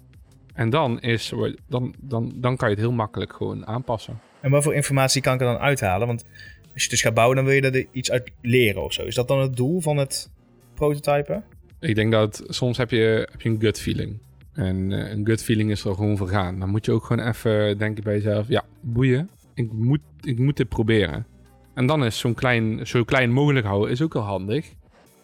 En 0.54 0.70
dan, 0.70 1.02
is, 1.02 1.34
dan, 1.68 1.94
dan, 2.00 2.32
dan 2.36 2.58
kan 2.58 2.70
je 2.70 2.76
het 2.76 2.84
heel 2.84 2.94
makkelijk 2.94 3.34
gewoon 3.34 3.68
aanpassen. 3.68 4.20
En 4.42 4.52
wat 4.52 4.64
voor 4.64 4.74
informatie 4.74 5.22
kan 5.22 5.34
ik 5.34 5.42
er 5.42 5.46
dan 5.46 5.58
uithalen? 5.58 6.08
Want 6.08 6.26
als 6.74 6.84
je 6.84 6.90
dus 6.90 7.02
gaat 7.02 7.14
bouwen, 7.14 7.36
dan 7.36 7.46
wil 7.46 7.54
je 7.54 7.62
er 7.62 7.88
iets 7.92 8.12
uit 8.12 8.32
leren 8.42 8.84
of 8.84 8.94
zo. 8.94 9.04
Is 9.04 9.16
dat 9.16 9.28
dan 9.28 9.40
het 9.40 9.56
doel 9.56 9.82
van 9.82 9.98
het 9.98 10.32
prototypen? 10.74 11.44
Ik 11.80 11.96
denk 11.96 12.12
dat 12.12 12.44
soms 12.48 12.78
heb 12.78 12.92
je, 12.92 13.28
heb 13.32 13.42
je 13.42 13.50
een 13.50 13.60
gut 13.60 13.80
feeling. 13.80 14.20
En 14.54 14.92
eh, 14.92 15.12
een 15.12 15.26
gut 15.26 15.44
feeling 15.44 15.72
is 15.72 15.84
er 15.84 15.96
gewoon 15.96 16.18
vergaan. 16.18 16.60
Dan 16.60 16.70
moet 16.70 16.86
je 16.86 16.92
ook 16.92 17.04
gewoon 17.04 17.28
even 17.28 17.78
denken 17.78 18.04
bij 18.04 18.14
jezelf: 18.14 18.48
ja, 18.48 18.64
boeien. 18.82 19.30
Ik 19.54 19.72
moet, 19.72 20.02
ik 20.22 20.40
moet 20.40 20.58
dit 20.58 20.70
proberen. 20.70 21.26
En 21.74 21.86
dan 21.86 22.06
is 22.06 22.20
zo'n 22.20 22.34
klein, 22.34 22.88
zo 22.88 23.04
klein 23.04 23.32
mogelijk 23.32 23.66
houden 23.66 23.92
is 23.92 24.02
ook 24.02 24.14
wel 24.14 24.24
handig. 24.24 24.74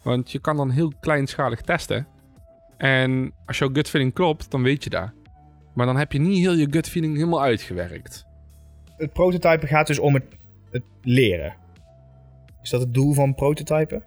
Want 0.03 0.31
je 0.31 0.39
kan 0.39 0.57
dan 0.57 0.69
heel 0.69 0.93
kleinschalig 0.99 1.61
testen. 1.61 2.07
En 2.77 3.33
als 3.45 3.57
jouw 3.57 3.69
gut 3.73 3.89
feeling 3.89 4.13
klopt, 4.13 4.51
dan 4.51 4.63
weet 4.63 4.83
je 4.83 4.89
dat. 4.89 5.11
Maar 5.73 5.85
dan 5.85 5.97
heb 5.97 6.11
je 6.11 6.19
niet 6.19 6.39
heel 6.39 6.53
je 6.53 6.67
gut 6.69 6.89
feeling 6.89 7.15
helemaal 7.15 7.41
uitgewerkt. 7.41 8.25
Het 8.97 9.13
prototypen 9.13 9.67
gaat 9.67 9.87
dus 9.87 9.99
om 9.99 10.13
het, 10.13 10.23
het 10.71 10.83
leren. 11.01 11.55
Is 12.61 12.69
dat 12.69 12.81
het 12.81 12.93
doel 12.93 13.13
van 13.13 13.35
prototypen? 13.35 14.03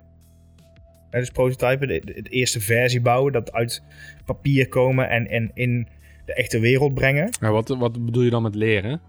Ja, 1.10 1.18
dus 1.18 1.30
prototypen, 1.30 1.88
de, 1.88 2.22
eerste 2.22 2.60
versie 2.60 3.00
bouwen, 3.00 3.32
dat 3.32 3.52
uit 3.52 3.82
papier 4.24 4.68
komen 4.68 5.08
en, 5.08 5.28
en 5.28 5.50
in 5.54 5.88
de 6.24 6.34
echte 6.34 6.60
wereld 6.60 6.94
brengen. 6.94 7.30
Maar 7.40 7.52
wat, 7.52 7.68
wat 7.68 8.04
bedoel 8.04 8.22
je 8.22 8.30
dan 8.30 8.42
met 8.42 8.54
leren? 8.54 9.00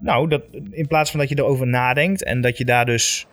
Nou, 0.00 0.28
dat, 0.28 0.42
in 0.70 0.86
plaats 0.86 1.10
van 1.10 1.20
dat 1.20 1.28
je 1.28 1.38
erover 1.38 1.66
nadenkt 1.66 2.24
en 2.24 2.40
dat 2.40 2.58
je 2.58 2.64
daar 2.64 2.86
dus 2.86 3.26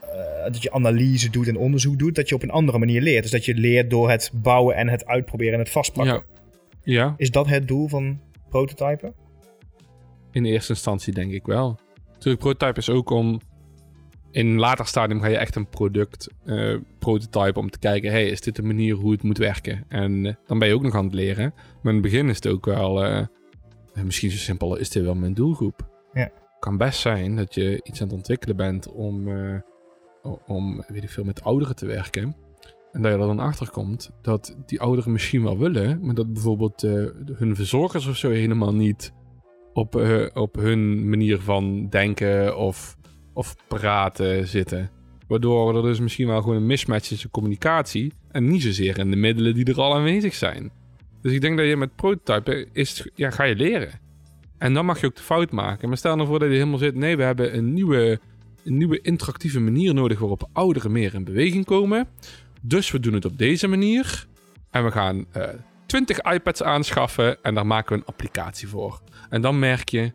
eh, 0.00 0.44
dat 0.44 0.62
je 0.62 0.72
analyse 0.72 1.30
doet 1.30 1.48
en 1.48 1.56
onderzoek 1.56 1.98
doet, 1.98 2.14
dat 2.14 2.28
je 2.28 2.34
op 2.34 2.42
een 2.42 2.50
andere 2.50 2.78
manier 2.78 3.02
leert. 3.02 3.22
Dus 3.22 3.32
dat 3.32 3.44
je 3.44 3.54
leert 3.54 3.90
door 3.90 4.10
het 4.10 4.30
bouwen 4.34 4.76
en 4.76 4.88
het 4.88 5.06
uitproberen 5.06 5.52
en 5.52 5.58
het 5.58 5.70
vastpakken. 5.70 6.22
Ja. 6.82 6.92
ja, 6.92 7.14
Is 7.16 7.30
dat 7.30 7.46
het 7.46 7.68
doel 7.68 7.88
van 7.88 8.20
prototypen? 8.48 9.14
in 10.32 10.44
eerste 10.44 10.72
instantie 10.72 11.12
denk 11.12 11.32
ik 11.32 11.46
wel. 11.46 11.78
Natuurlijk, 12.12 12.38
prototype 12.38 12.78
is 12.78 12.90
ook 12.90 13.10
om... 13.10 13.40
In 14.38 14.46
een 14.46 14.58
later 14.58 14.86
stadium 14.86 15.20
ga 15.20 15.26
je 15.26 15.36
echt 15.36 15.54
een 15.54 15.68
product 15.68 16.28
eh 16.44 16.76
prototypen 16.98 17.62
om 17.62 17.70
te 17.70 17.78
kijken... 17.78 18.10
hey, 18.10 18.28
is 18.28 18.40
dit 18.40 18.56
de 18.56 18.62
manier 18.62 18.94
hoe 18.94 19.12
het 19.12 19.22
moet 19.22 19.38
werken? 19.38 19.84
En 19.88 20.26
eh, 20.26 20.34
dan 20.46 20.58
ben 20.58 20.68
je 20.68 20.74
ook 20.74 20.82
nog 20.82 20.94
aan 20.94 21.04
het 21.04 21.14
leren. 21.14 21.52
Maar 21.54 21.92
in 21.94 22.02
het 22.02 22.10
begin 22.10 22.28
is 22.28 22.36
het 22.36 22.46
ook 22.46 22.66
wel... 22.66 23.04
eh, 23.04 23.26
misschien 24.04 24.30
zo 24.30 24.36
simpel, 24.36 24.76
is 24.76 24.90
dit 24.90 25.04
wel 25.04 25.14
mijn 25.14 25.34
doelgroep? 25.34 25.88
Ja. 26.12 26.30
kan 26.58 26.76
best 26.76 27.00
zijn 27.00 27.36
dat 27.36 27.54
je 27.54 27.80
iets 27.82 28.00
aan 28.00 28.06
het 28.06 28.16
ontwikkelen 28.16 28.56
bent 28.56 28.92
om, 28.92 29.28
om 30.46 30.84
weet 30.88 31.02
ik 31.02 31.10
veel, 31.10 31.24
met 31.24 31.42
ouderen 31.42 31.76
te 31.76 31.86
werken. 31.86 32.36
En 32.92 33.02
dat 33.02 33.12
je 33.12 33.18
er 33.18 33.26
dan 33.26 33.38
achter 33.38 33.70
komt 33.70 34.10
dat 34.22 34.56
die 34.66 34.80
ouderen 34.80 35.12
misschien 35.12 35.42
wel 35.42 35.58
willen, 35.58 36.04
maar 36.04 36.14
dat 36.14 36.32
bijvoorbeeld 36.32 36.82
hun 37.32 37.56
verzorgers 37.56 38.06
of 38.06 38.16
zo 38.16 38.30
helemaal 38.30 38.74
niet 38.74 39.12
op, 39.72 39.94
op 40.34 40.54
hun 40.54 41.08
manier 41.08 41.40
van 41.40 41.88
denken 41.88 42.56
of, 42.56 42.98
of 43.38 43.56
praten 43.68 44.46
zitten. 44.46 44.90
Waardoor 45.28 45.76
er 45.76 45.82
dus 45.82 46.00
misschien 46.00 46.26
wel 46.26 46.40
gewoon 46.40 46.56
een 46.56 46.66
mismatch 46.66 47.10
is 47.10 47.24
in 47.24 47.30
communicatie 47.30 48.12
en 48.30 48.48
niet 48.48 48.62
zozeer 48.62 48.98
in 48.98 49.10
de 49.10 49.16
middelen 49.16 49.54
die 49.54 49.64
er 49.64 49.80
al 49.80 49.94
aanwezig 49.94 50.34
zijn. 50.34 50.70
Dus 51.22 51.32
ik 51.32 51.40
denk 51.40 51.58
dat 51.58 51.66
je 51.66 51.76
met 51.76 51.96
prototypen 51.96 52.68
is, 52.72 53.08
ja, 53.14 53.30
ga 53.30 53.44
je 53.44 53.56
leren. 53.56 54.00
En 54.58 54.74
dan 54.74 54.84
mag 54.86 55.00
je 55.00 55.06
ook 55.06 55.16
de 55.16 55.22
fout 55.22 55.50
maken. 55.50 55.88
Maar 55.88 55.96
stel 55.96 56.16
nou 56.16 56.28
voor 56.28 56.38
dat 56.38 56.48
je 56.48 56.54
helemaal 56.54 56.78
zit. 56.78 56.94
Nee, 56.94 57.16
we 57.16 57.22
hebben 57.22 57.56
een 57.56 57.72
nieuwe, 57.72 58.20
een 58.64 58.76
nieuwe 58.76 59.00
interactieve 59.00 59.60
manier 59.60 59.94
nodig 59.94 60.18
waarop 60.18 60.48
ouderen 60.52 60.92
meer 60.92 61.14
in 61.14 61.24
beweging 61.24 61.64
komen. 61.64 62.08
Dus 62.62 62.90
we 62.90 63.00
doen 63.00 63.14
het 63.14 63.24
op 63.24 63.38
deze 63.38 63.68
manier. 63.68 64.26
En 64.70 64.84
we 64.84 64.90
gaan 64.90 65.26
eh 65.32 65.48
20 65.86 66.20
iPads 66.20 66.62
aanschaffen 66.62 67.42
en 67.42 67.54
daar 67.54 67.66
maken 67.66 67.92
we 67.92 68.00
een 68.00 68.06
applicatie 68.06 68.68
voor. 68.68 69.00
En 69.30 69.42
dan 69.42 69.58
merk 69.58 69.88
je, 69.88 70.12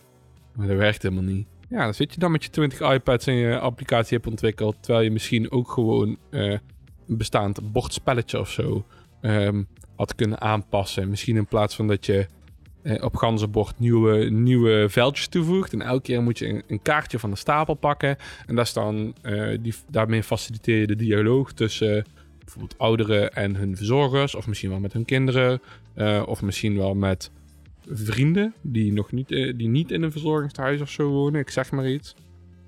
maar 0.55 0.67
dat 0.67 0.77
werkt 0.77 1.01
helemaal 1.01 1.23
niet. 1.23 1.47
Ja, 1.73 1.83
dan 1.83 1.93
zit 1.93 2.13
je 2.13 2.19
dan 2.19 2.31
met 2.31 2.43
je 2.43 2.49
20 2.49 2.79
iPads 2.79 3.27
en 3.27 3.33
je 3.33 3.59
applicatie 3.59 4.17
hebt 4.17 4.29
ontwikkeld. 4.29 4.75
Terwijl 4.79 5.03
je 5.03 5.11
misschien 5.11 5.51
ook 5.51 5.71
gewoon 5.71 6.17
eh, 6.29 6.51
een 7.07 7.17
bestaand 7.17 7.71
bordspelletje 7.71 8.39
of 8.39 8.49
zo 8.49 8.85
ehm, 9.21 9.63
had 9.95 10.15
kunnen 10.15 10.41
aanpassen. 10.41 11.09
Misschien 11.09 11.35
in 11.35 11.45
plaats 11.45 11.75
van 11.75 11.87
dat 11.87 12.05
je 12.05 12.27
eh, 12.81 13.03
op 13.03 13.15
ganzenbord 13.15 13.79
nieuwe, 13.79 14.29
nieuwe 14.29 14.89
veldjes 14.89 15.27
toevoegt. 15.27 15.73
En 15.73 15.81
elke 15.81 16.01
keer 16.01 16.21
moet 16.21 16.39
je 16.39 16.63
een, 16.67 16.81
kaartje 16.81 17.19
van 17.19 17.29
de 17.29 17.35
stapel 17.35 17.73
pakken. 17.73 18.17
En 18.45 18.55
daar 18.55 18.67
staan, 18.67 19.13
eh, 19.21 19.57
die, 19.61 19.73
daarmee 19.89 20.23
faciliteer 20.23 20.79
je 20.79 20.87
de 20.87 20.95
dialoog 20.95 21.53
tussen 21.53 22.05
bijvoorbeeld 22.39 22.77
ouderen 22.77 23.33
en 23.33 23.55
hun 23.55 23.77
verzorgers. 23.77 24.35
Of 24.35 24.47
misschien 24.47 24.69
wel 24.69 24.79
met 24.79 24.93
hun 24.93 25.05
kinderen. 25.05 25.61
of 26.25 26.41
misschien 26.41 26.77
wel 26.77 26.95
met 26.95 27.31
vrienden 27.87 28.53
die, 28.61 28.93
nog 28.93 29.11
niet, 29.11 29.31
eh, 29.31 29.53
die 29.57 29.67
niet 29.67 29.91
in 29.91 30.01
een 30.01 30.11
verzorgingstehuis 30.11 30.81
of 30.81 30.89
zo 30.89 31.09
wonen. 31.09 31.41
Ik 31.41 31.49
zeg 31.49 31.71
maar 31.71 31.87
iets. 31.87 32.15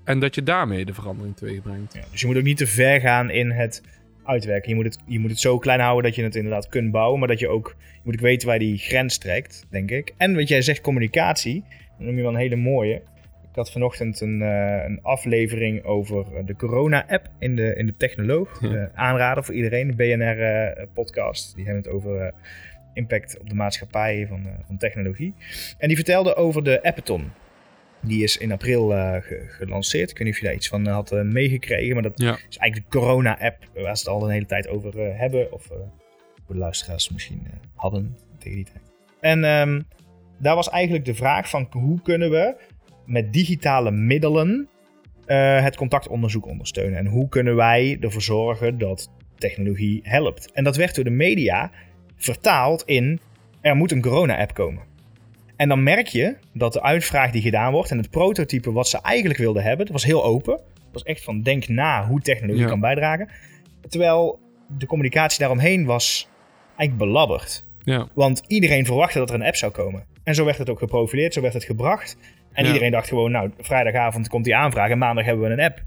En 0.04 0.20
dat 0.20 0.34
je 0.34 0.42
daarmee 0.42 0.84
de 0.84 0.94
verandering 0.94 1.36
teweeg 1.36 1.62
brengt. 1.62 1.94
Ja, 1.94 2.04
dus 2.10 2.20
je 2.20 2.26
moet 2.26 2.36
ook 2.36 2.42
niet 2.42 2.56
te 2.56 2.66
ver 2.66 3.00
gaan 3.00 3.30
in 3.30 3.50
het 3.50 3.82
uitwerken. 4.24 4.68
Je 4.68 4.74
moet 4.74 4.84
het, 4.84 4.98
je 5.06 5.18
moet 5.18 5.30
het 5.30 5.38
zo 5.40 5.58
klein 5.58 5.80
houden 5.80 6.04
dat 6.04 6.14
je 6.14 6.22
het 6.22 6.34
inderdaad 6.34 6.68
kunt 6.68 6.90
bouwen. 6.90 7.18
Maar 7.18 7.28
dat 7.28 7.38
je 7.38 7.48
ook, 7.48 7.76
je 7.78 8.00
moet 8.02 8.14
ook 8.14 8.20
weten 8.20 8.48
waar 8.48 8.58
die 8.58 8.78
grens 8.78 9.18
trekt, 9.18 9.66
denk 9.70 9.90
ik. 9.90 10.14
En 10.16 10.34
wat 10.34 10.48
jij 10.48 10.62
zegt, 10.62 10.80
communicatie. 10.80 11.64
Dan 11.96 12.06
noem 12.06 12.16
je 12.16 12.22
wel 12.22 12.30
een 12.30 12.36
hele 12.38 12.56
mooie. 12.56 12.94
Ik 13.50 13.62
had 13.62 13.72
vanochtend 13.72 14.20
een, 14.20 14.42
eh, 14.42 14.84
een 14.84 14.98
aflevering 15.02 15.84
over 15.84 16.26
eh, 16.34 16.46
de 16.46 16.56
corona-app 16.56 17.28
in 17.38 17.56
de, 17.56 17.74
in 17.76 17.86
de 17.86 17.94
Technoloog. 17.96 18.60
Ja. 18.60 18.90
Aanrader 18.94 19.44
voor 19.44 19.54
iedereen, 19.54 19.86
de 19.88 19.94
BNR-podcast. 19.94 21.54
die 21.54 21.64
hebben 21.64 21.82
het 21.82 21.92
over 21.92 22.34
impact 22.96 23.38
op 23.40 23.48
de 23.48 23.54
maatschappij 23.54 24.26
van, 24.28 24.46
eh, 24.46 24.52
van 24.66 24.76
technologie. 24.78 25.34
En 25.78 25.86
die 25.88 25.96
vertelde 25.96 26.34
over 26.36 26.64
de 26.64 26.82
Appathon. 26.82 27.30
Die 28.02 28.22
is 28.22 28.36
in 28.36 28.52
april 28.52 28.94
eh, 28.94 29.22
ge- 29.22 29.44
gelanceerd. 29.48 30.10
Ik 30.10 30.16
weet 30.18 30.26
niet 30.26 30.34
of 30.36 30.40
je 30.40 30.46
daar 30.46 30.54
iets 30.56 30.68
van 30.68 30.86
eh, 30.86 30.92
had 30.94 31.10
meegekregen. 31.24 31.94
Maar 31.94 32.02
dat 32.02 32.20
Ja. 32.20 32.32
is 32.48 32.56
eigenlijk 32.56 32.90
de 32.92 32.98
corona-app 32.98 33.56
waar 33.74 33.96
ze 33.96 34.02
het 34.10 34.12
al 34.12 34.24
een 34.24 34.30
hele 34.32 34.46
tijd 34.46 34.68
over 34.68 35.16
hebben. 35.18 35.52
Of 35.52 35.66
de 36.48 36.56
luisteraars 36.56 37.10
misschien 37.10 37.46
hadden 37.74 38.16
tegen 38.38 38.56
die 38.56 38.64
tijd. 38.72 38.84
En 39.20 39.44
ehm, 39.44 39.80
daar 40.38 40.54
was 40.54 40.68
eigenlijk 40.70 41.04
de 41.04 41.14
vraag 41.14 41.48
van 41.50 41.66
hoe 41.70 42.02
kunnen 42.02 42.30
we 42.30 42.56
met 43.06 43.32
digitale 43.32 43.90
middelen 43.90 44.68
het 45.62 45.76
contactonderzoek 45.76 46.46
ondersteunen. 46.46 46.98
En 46.98 47.06
hoe 47.06 47.28
kunnen 47.28 47.56
wij 47.56 47.96
ervoor 48.00 48.22
zorgen 48.22 48.78
dat 48.78 49.10
technologie 49.38 50.00
helpt. 50.02 50.52
En 50.52 50.64
dat 50.64 50.76
werd 50.76 50.94
door 50.94 51.04
de 51.04 51.10
media 51.10 51.70
vertaald 52.16 52.82
in 52.86 53.20
er 53.60 53.76
moet 53.76 53.92
een 53.92 54.00
corona-app 54.02 54.54
komen. 54.54 54.82
En 55.56 55.68
dan 55.68 55.82
merk 55.82 56.06
je 56.06 56.36
dat 56.52 56.72
de 56.72 56.82
uitvraag 56.82 57.30
die 57.30 57.42
gedaan 57.42 57.72
wordt 57.72 57.90
en 57.90 57.98
het 57.98 58.10
prototype 58.10 58.72
wat 58.72 58.88
ze 58.88 59.00
eigenlijk 59.00 59.38
wilden 59.38 59.62
hebben, 59.62 59.84
dat 59.86 59.94
was 59.94 60.04
heel 60.04 60.24
open. 60.24 60.54
Het 60.54 60.92
was 60.92 61.02
echt 61.02 61.24
van 61.24 61.42
denk 61.42 61.68
na 61.68 62.06
hoe 62.06 62.20
technologie 62.20 62.62
Ja. 62.62 62.68
kan 62.68 62.80
bijdragen. 62.80 63.28
Terwijl 63.88 64.38
de 64.78 64.86
communicatie 64.86 65.38
daaromheen 65.38 65.84
was 65.84 66.28
eigenlijk 66.76 66.98
belabberd. 67.10 67.64
Ja. 67.84 68.08
Want 68.14 68.42
iedereen 68.46 68.84
verwachtte 68.86 69.18
dat 69.18 69.28
er 69.28 69.34
een 69.34 69.42
app 69.46 69.56
zou 69.56 69.72
komen. 69.72 70.04
En 70.24 70.34
zo 70.34 70.44
werd 70.44 70.58
het 70.58 70.70
ook 70.70 70.78
geprofileerd, 70.78 71.32
zo 71.34 71.40
werd 71.40 71.54
het 71.54 71.64
gebracht. 71.64 72.16
En 72.52 72.62
Ja. 72.62 72.68
iedereen 72.68 72.90
dacht 72.92 73.08
gewoon, 73.08 73.30
nou, 73.30 73.50
vrijdagavond 73.58 74.28
komt 74.28 74.44
die 74.44 74.56
aanvraag 74.56 74.90
en 74.90 74.98
maandag 74.98 75.24
hebben 75.24 75.46
we 75.48 75.52
een 75.52 75.60
app. 75.60 75.82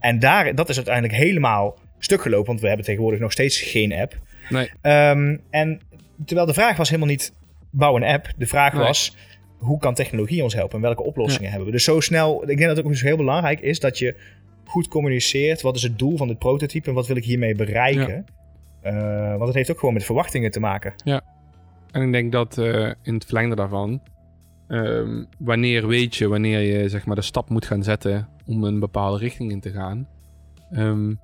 En 0.00 0.18
daar, 0.18 0.54
dat 0.54 0.68
is 0.68 0.76
uiteindelijk 0.76 1.14
helemaal 1.14 1.78
stuk 1.98 2.22
gelopen, 2.22 2.46
want 2.46 2.60
we 2.60 2.66
hebben 2.66 2.84
tegenwoordig 2.86 3.20
nog 3.20 3.32
steeds 3.32 3.60
geen 3.60 3.92
app. 3.92 4.16
Nee. 4.50 4.70
Ehm, 4.80 5.36
en 5.50 5.80
terwijl 6.24 6.46
de 6.46 6.54
vraag 6.54 6.76
was 6.76 6.88
helemaal 6.88 7.10
niet, 7.10 7.32
bouw 7.70 7.96
een 7.96 8.04
app. 8.04 8.32
De 8.36 8.46
vraag 8.46 8.72
Nee. 8.72 8.82
was, 8.82 9.16
hoe 9.58 9.78
kan 9.78 9.94
technologie 9.94 10.42
ons 10.42 10.54
helpen 10.54 10.76
en 10.76 10.82
welke 10.82 11.02
oplossingen 11.02 11.48
hebben 11.48 11.66
we? 11.66 11.72
Dus 11.72 11.84
zo 11.84 12.00
snel, 12.00 12.40
ik 12.42 12.46
denk 12.46 12.68
dat 12.68 12.76
het 12.76 12.86
ook 12.86 12.94
heel 12.94 13.16
belangrijk 13.16 13.60
is 13.60 13.80
dat 13.80 13.98
je 13.98 14.16
goed 14.64 14.88
communiceert. 14.88 15.62
Wat 15.62 15.76
is 15.76 15.82
het 15.82 15.98
doel 15.98 16.16
van 16.16 16.28
dit 16.28 16.38
prototype 16.38 16.88
en 16.88 16.94
wat 16.94 17.06
wil 17.06 17.16
ik 17.16 17.24
hiermee 17.24 17.54
bereiken? 17.54 18.24
Eh, 18.80 19.30
want 19.30 19.46
het 19.46 19.54
heeft 19.54 19.70
ook 19.70 19.78
gewoon 19.78 19.94
met 19.94 20.04
verwachtingen 20.04 20.50
te 20.50 20.60
maken. 20.60 20.94
En 21.90 22.02
ik 22.02 22.12
denk 22.12 22.32
dat 22.32 22.58
eh, 22.58 22.90
in 23.02 23.14
het 23.14 23.24
verlengde 23.24 23.56
daarvan, 23.56 24.02
ehm, 24.68 25.24
wanneer 25.38 25.86
weet 25.86 26.16
je 26.16 26.28
wanneer 26.28 26.60
je 26.60 26.88
zeg 26.88 27.06
maar 27.06 27.16
de 27.16 27.22
stap 27.22 27.48
moet 27.48 27.66
gaan 27.66 27.82
zetten 27.82 28.28
om 28.46 28.64
een 28.64 28.80
bepaalde 28.80 29.18
richting 29.18 29.50
in 29.50 29.60
te 29.60 29.70
gaan. 29.70 30.08
Ehm, 30.70 31.14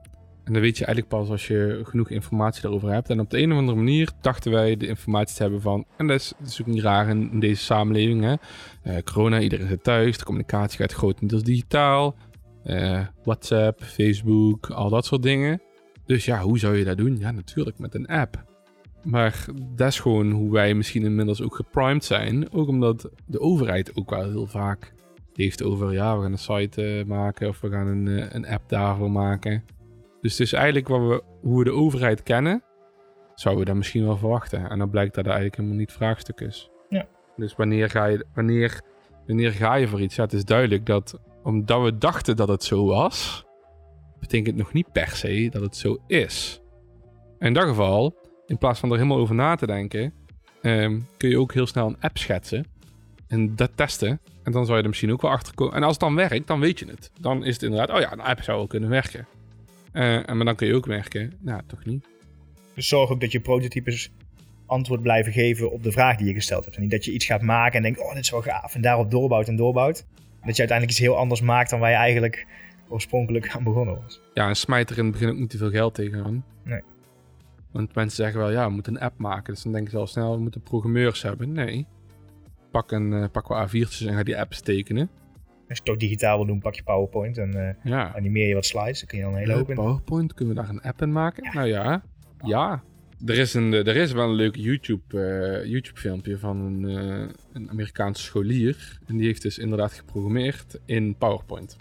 en 0.47 0.53
dan 0.53 0.63
weet 0.63 0.79
je 0.79 0.85
eigenlijk 0.85 1.17
pas 1.17 1.31
als 1.31 1.47
je 1.47 1.81
genoeg 1.85 2.11
informatie 2.11 2.63
daarover 2.63 2.93
hebt. 2.93 3.11
En 3.11 3.21
op 3.21 3.31
de 3.31 3.39
een 3.39 3.53
of 3.53 3.59
andere 3.59 3.77
manier 3.77 4.11
dachten 4.21 4.53
wij 4.53 4.77
de 4.77 4.87
informatie 4.87 5.37
te 5.37 5.43
hebben 5.43 5.61
van, 5.61 5.85
en 5.97 6.07
dat 6.07 6.21
is, 6.21 6.33
dat 6.39 6.59
ook 6.61 6.67
niet 6.67 6.83
raar 6.83 7.09
in, 7.09 7.41
deze 7.41 7.63
samenleving. 7.63 8.23
Hè? 8.23 8.35
Eh, 8.83 9.03
corona, 9.03 9.41
iedereen 9.41 9.69
zit 9.69 9.83
thuis, 9.83 10.19
de 10.19 10.25
communicatie 10.25 10.79
gaat 10.79 10.93
grotendeels 10.93 11.43
digitaal. 11.43 12.17
Eh, 12.65 13.01
WhatsApp, 13.25 13.83
Facebook, 13.83 14.71
al 14.71 14.91
dat 14.91 15.05
soort 15.05 15.23
dingen. 15.23 15.63
Dus 16.05 16.25
ja, 16.25 16.41
hoe 16.41 16.59
zou 16.59 16.77
je 16.77 16.85
dat 16.85 16.97
doen? 16.97 17.19
Ja, 17.19 17.31
natuurlijk 17.31 17.79
met 17.79 17.95
een 17.95 18.07
app. 18.07 18.45
Maar 19.03 19.45
dat 19.75 19.89
is 19.89 20.01
gewoon 20.01 20.31
hoe 20.31 20.53
wij 20.53 20.75
misschien 20.75 21.05
inmiddels 21.05 21.43
ook 21.43 21.55
geprimed 21.55 22.05
zijn. 22.05 22.53
Ook 22.53 22.69
omdat 22.69 23.11
de 23.27 23.41
overheid 23.41 23.97
ook 23.97 24.11
wel 24.11 24.31
heel 24.31 24.47
vaak 24.47 24.93
heeft 25.35 25.63
over... 25.63 25.93
ja, 25.93 26.17
we 26.17 26.23
gaan 26.23 26.33
een 26.33 26.39
site 26.39 26.83
eh, 26.83 27.05
maken 27.05 27.49
of 27.49 27.61
we 27.61 27.71
gaan 27.71 27.87
een, 27.87 28.37
een 28.37 28.47
app 28.47 28.69
daarvoor 28.69 29.11
maken. 29.11 29.65
Dus 30.27 30.39
het 30.39 30.47
is 30.47 30.53
eigenlijk 30.53 30.89
wat 30.89 31.01
we, 31.01 31.23
hoe 31.41 31.59
we 31.59 31.65
de 31.65 31.73
overheid 31.73 32.23
kennen... 32.23 32.63
zouden 33.35 33.65
we 33.65 33.71
dat 33.71 33.79
misschien 33.79 34.05
wel 34.05 34.17
verwachten. 34.17 34.71
En 34.71 34.79
dan 34.79 34.91
blijkt 34.91 35.15
dat 35.15 35.25
dat 35.25 35.33
eigenlijk 35.33 35.57
helemaal 35.57 35.79
niet 35.79 35.89
het 35.89 35.97
vraagstuk 35.97 36.41
is. 36.41 36.71
Ja. 36.89 37.07
Dus 37.37 37.55
wanneer 37.55 37.91
ga, 37.91 38.05
je, 38.05 38.27
wanneer, 38.35 38.81
wanneer 39.27 39.53
ga 39.53 39.75
je 39.75 39.89
voor 39.89 40.01
iets? 40.01 40.17
Ja, 40.17 40.23
het 40.23 40.33
is 40.33 40.45
duidelijk 40.45 40.87
dat 40.87 41.19
omdat 41.43 41.83
we 41.83 41.99
dachten 41.99 42.37
dat 42.37 42.49
het 42.49 42.65
zo 42.65 42.87
was... 42.87 43.45
betekent 44.21 44.57
nog 44.57 44.73
niet 44.73 44.93
per 44.93 45.09
se 45.09 45.49
dat 45.51 45.63
het 45.63 45.77
zo 45.77 45.99
is. 46.07 46.61
In 47.39 47.53
dat 47.53 47.65
geval 47.65 48.17
in 48.47 48.59
plaats 48.59 48.81
van 48.81 48.91
er 48.91 48.97
helemaal 48.97 49.19
over 49.19 49.35
na 49.35 49.55
te 49.55 49.67
denken, 49.67 50.15
ehm, 50.63 51.01
kun 51.17 51.29
je 51.29 51.39
ook 51.39 51.53
heel 51.53 51.67
snel 51.67 51.87
een 51.87 52.01
app 52.01 52.19
schetsen 52.19 52.67
en 53.29 53.57
dat 53.57 53.71
testen. 53.75 54.21
En 54.43 54.53
dan 54.53 54.65
zou 54.65 54.77
je 54.77 54.83
er 54.83 54.89
misschien 54.89 55.13
ook 55.13 55.23
wel 55.23 55.31
achter 55.31 55.55
komen. 55.55 55.75
En 55.75 55.83
als 55.83 55.93
het 55.93 56.01
dan 56.01 56.15
werkt, 56.15 56.47
dan 56.47 56.61
weet 56.61 56.79
je 56.79 56.87
het. 56.87 57.11
Dan 57.21 57.45
is 57.45 57.53
het 57.53 57.63
inderdaad, 57.63 57.97
oh 57.97 58.01
ja, 58.01 58.13
een 58.13 58.21
app 58.21 58.43
zou 58.43 58.59
wel 58.59 58.67
kunnen 58.67 58.89
werken. 58.89 59.27
Eh, 59.97 60.29
en 60.29 60.37
maar 60.37 60.47
dan 60.47 60.55
kun 60.57 60.67
je 60.67 60.75
ook 60.75 60.87
werken. 60.87 61.33
Nou, 61.41 61.61
toch 61.67 61.85
niet. 61.85 62.07
Dus 62.75 62.89
zorg 62.89 63.11
ook 63.11 63.21
dat 63.21 63.33
je 63.33 63.41
prototypes 63.41 64.11
antwoord 64.67 65.03
blijven 65.03 65.33
geven 65.33 65.73
op 65.73 65.83
de 65.83 65.93
vraag 65.93 66.17
die 66.17 66.27
je 66.27 66.35
gesteld 66.35 66.65
hebt. 66.65 66.77
En 66.77 66.83
niet 66.83 66.91
dat 66.91 67.05
je 67.05 67.13
iets 67.13 67.25
gaat 67.25 67.43
maken 67.43 67.77
en 67.77 67.83
denkt, 67.83 68.01
oh, 68.01 68.15
dit 68.15 68.23
is 68.23 68.31
wel 68.31 68.43
gaaf. 68.43 68.75
En 68.75 68.81
daarop 68.81 69.11
doorbouwt 69.11 69.49
en 69.49 69.57
doorbouwt. 69.57 70.07
Dat 70.45 70.57
je 70.57 70.63
uiteindelijk 70.63 70.91
iets 70.91 70.99
heel 70.99 71.17
anders 71.17 71.41
maakt 71.41 71.71
dan 71.71 71.81
waar 71.81 71.91
je 71.91 71.97
eigenlijk 71.97 72.47
oorspronkelijk 72.89 73.49
aan 73.49 73.65
begonnen 73.65 73.99
was. 74.03 74.21
Ja, 74.35 74.49
en 74.49 74.57
smijt 74.57 74.91
er 74.91 74.99
in 74.99 75.05
het 75.05 75.13
begin 75.13 75.29
ook 75.29 75.39
niet 75.39 75.51
te 75.51 75.57
veel 75.57 75.71
geld 75.71 75.95
tegenaan. 75.95 76.45
Nee. 76.65 76.81
Want 77.71 77.95
mensen 77.95 78.17
zeggen 78.17 78.41
wel, 78.41 78.51
ja, 78.51 78.67
we 78.67 78.73
moeten 78.73 78.95
een 78.95 79.01
app 79.01 79.19
maken. 79.19 79.55
Dus 79.55 79.63
dan 79.63 79.73
denken 79.73 79.91
ze 79.91 79.99
al 79.99 80.07
snel, 80.07 80.35
we 80.35 80.41
moeten 80.41 80.61
programmeurs 80.61 81.23
hebben. 81.23 81.53
Nee. 81.53 81.87
Pak, 82.71 82.91
een, 82.91 83.13
eh, 83.13 83.25
pak 83.33 83.49
wel 83.49 83.69
A4'tjes 83.69 84.07
en 84.07 84.15
ga 84.15 84.23
die 84.23 84.39
apps 84.39 84.61
tekenen. 84.61 85.11
Als 85.69 85.79
je 85.79 85.83
het 85.85 85.85
toch 85.85 85.97
digitaal 85.97 86.37
wil 86.37 86.47
doen, 86.47 86.59
pak 86.61 86.75
je 86.75 86.83
PowerPoint 86.83 87.39
en 87.39 87.55
eh, 87.69 87.75
Ja. 87.91 88.15
animeer 88.17 88.49
je 88.49 88.55
wat 88.55 88.65
slides. 88.67 88.99
Dan 88.99 89.09
kun 89.09 89.19
je 89.19 89.25
dan 89.25 89.33
een 89.33 89.39
hele 89.39 89.53
hoop 89.53 89.69
in. 89.69 89.75
PowerPoint, 89.75 90.35
kunnen 90.35 90.55
we 90.55 90.61
daar 90.61 90.71
een 90.71 90.81
app 90.83 91.03
in 91.03 91.13
maken? 91.13 91.55
Nou 91.55 91.67
ja, 91.69 92.03
ja. 92.45 92.83
Er 93.27 93.39
is, 93.39 93.55
een, 93.55 93.73
er 93.73 93.97
is 93.97 94.13
wel 94.13 94.29
een 94.29 94.35
leuk 94.35 94.57
YouTube, 94.57 95.21
eh, 95.21 95.71
YouTube 95.71 96.01
filmpje 96.01 96.39
van 96.39 96.57
een, 96.61 96.89
eh, 96.89 97.29
een 97.53 97.71
Amerikaanse 97.71 98.23
scholier. 98.23 98.99
En 99.07 99.17
die 99.17 99.27
heeft 99.27 99.43
dus 99.43 99.59
inderdaad 99.59 99.93
geprogrammeerd 99.93 100.79
in 100.85 101.17
PowerPoint. 101.17 101.77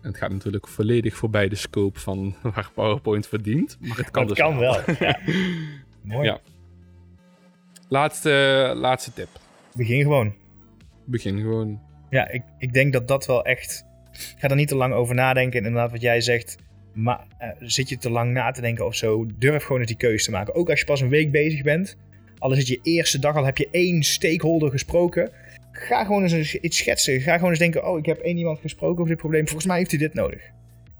En 0.00 0.08
het 0.08 0.16
gaat 0.16 0.30
natuurlijk 0.30 0.68
volledig 0.68 1.16
voorbij 1.16 1.48
de 1.48 1.54
scope 1.54 2.00
van 2.00 2.34
waar 2.54 2.70
PowerPoint 2.74 3.26
verdient. 3.26 3.78
Maar 3.80 3.96
het 3.96 4.10
kan 4.10 4.26
Dat 4.26 4.36
dus 4.36 4.46
kan 4.46 4.58
wel. 4.58 4.76
Ja. 4.98 5.18
Mooi. 6.02 6.26
Ja. 6.26 6.40
Laatste, 7.88 8.72
laatste 8.76 9.12
tip. 9.12 9.28
Begin 9.74 10.02
gewoon. 10.02 10.34
Begin 11.04 11.40
gewoon. 11.40 11.80
Ja, 12.12 12.28
ik, 12.30 12.42
ik 12.58 12.72
denk 12.72 12.92
dat 12.92 13.08
dat 13.08 13.26
wel 13.26 13.44
echt... 13.44 13.84
Ga 14.38 14.48
er 14.48 14.56
niet 14.56 14.68
te 14.68 14.76
lang 14.76 14.94
over 14.94 15.14
nadenken. 15.14 15.60
En 15.60 15.66
inderdaad, 15.66 15.90
wat 15.90 16.00
jij 16.00 16.20
zegt... 16.20 16.56
Maar 16.94 17.26
eh, 17.38 17.48
zit 17.60 17.88
je 17.88 17.98
te 17.98 18.10
lang 18.10 18.32
na 18.32 18.50
te 18.50 18.60
denken 18.60 18.86
of 18.86 18.94
zo? 18.94 19.26
Durf 19.38 19.62
gewoon 19.62 19.78
eens 19.78 19.88
die 19.88 19.96
keuze 19.96 20.24
te 20.24 20.30
maken. 20.30 20.54
Ook 20.54 20.70
als 20.70 20.78
je 20.78 20.84
pas 20.84 21.00
een 21.00 21.08
week 21.08 21.30
bezig 21.30 21.62
bent. 21.62 21.96
Al 22.38 22.52
is 22.52 22.58
het 22.58 22.66
je 22.66 22.78
eerste 22.82 23.18
dag, 23.18 23.36
al 23.36 23.44
heb 23.44 23.58
je 23.58 23.68
één 23.70 24.02
stakeholder 24.02 24.70
gesproken. 24.70 25.30
Ga 25.70 26.04
gewoon 26.04 26.22
eens 26.22 26.54
iets 26.54 26.76
schetsen. 26.76 27.20
Ga 27.20 27.34
gewoon 27.34 27.50
eens 27.50 27.58
denken... 27.58 27.86
Oh, 27.88 27.98
ik 27.98 28.06
heb 28.06 28.18
één 28.18 28.36
iemand 28.36 28.60
gesproken 28.60 28.98
over 28.98 29.08
dit 29.08 29.18
probleem. 29.18 29.44
Volgens 29.44 29.66
mij 29.66 29.78
heeft 29.78 29.90
hij 29.90 30.00
dit 30.00 30.14
nodig. 30.14 30.50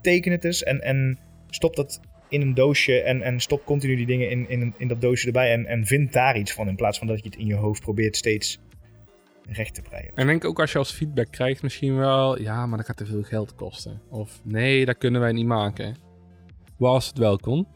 Teken 0.01 0.33
het 0.33 0.45
eens 0.45 0.63
en, 0.63 0.81
en 0.81 1.19
stop 1.51 1.77
dat 1.77 2.01
in 2.29 2.41
een 2.41 2.55
doosje. 2.55 3.01
En, 3.01 3.23
en 3.23 3.41
stop 3.41 3.65
continu 3.65 3.97
die 3.97 4.07
dingen 4.07 4.31
in, 4.31 4.49
in, 4.49 4.75
in 4.79 4.89
dat 4.89 5.01
doosje 5.01 5.27
erbij. 5.27 5.53
En, 5.53 5.67
en 5.67 5.87
vind 5.87 6.13
daar 6.13 6.39
iets 6.39 6.53
van. 6.53 6.69
In 6.69 6.77
plaats 6.77 6.99
van 6.99 7.07
dat 7.07 7.19
je 7.19 7.25
het 7.25 7.39
in 7.39 7.47
je 7.47 7.55
hoofd 7.55 7.81
probeert 7.81 8.17
steeds 8.17 8.61
recht 9.49 9.75
te 9.75 9.83
breien. 9.83 10.11
En 10.15 10.27
denk 10.27 10.45
ook 10.45 10.61
als 10.61 10.73
je 10.73 10.79
als 10.79 10.93
feedback 10.93 11.31
krijgt 11.31 11.63
misschien 11.63 11.97
wel... 11.97 12.41
Ja, 12.41 12.67
maar 12.67 12.77
dat 12.77 12.87
gaat 12.87 12.97
te 12.97 13.07
veel 13.07 13.23
geld 13.23 13.55
kosten. 13.55 14.01
Of 14.09 14.41
nee, 14.43 14.85
dat 14.85 14.99
kunnen 14.99 15.21
wij 15.21 15.33
niet 15.33 15.47
maken. 15.47 15.97
Waar 16.77 16.91
als 16.91 17.07
het 17.07 17.19
wel 17.19 17.39
kon. 17.39 17.67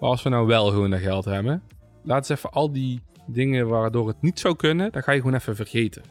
Maar 0.00 0.10
als 0.10 0.22
we 0.22 0.28
nou 0.28 0.46
wel 0.46 0.66
gewoon 0.66 0.90
dat 0.90 1.00
geld 1.00 1.24
hebben... 1.24 1.62
Laat 2.02 2.18
eens 2.18 2.38
even 2.38 2.50
al 2.50 2.72
die 2.72 3.00
dingen 3.26 3.68
waardoor 3.68 4.08
het 4.08 4.22
niet 4.22 4.40
zou 4.40 4.56
kunnen... 4.56 4.92
Dat 4.92 5.04
ga 5.04 5.12
je 5.12 5.20
gewoon 5.20 5.34
even 5.34 5.56
vergeten. 5.56 6.02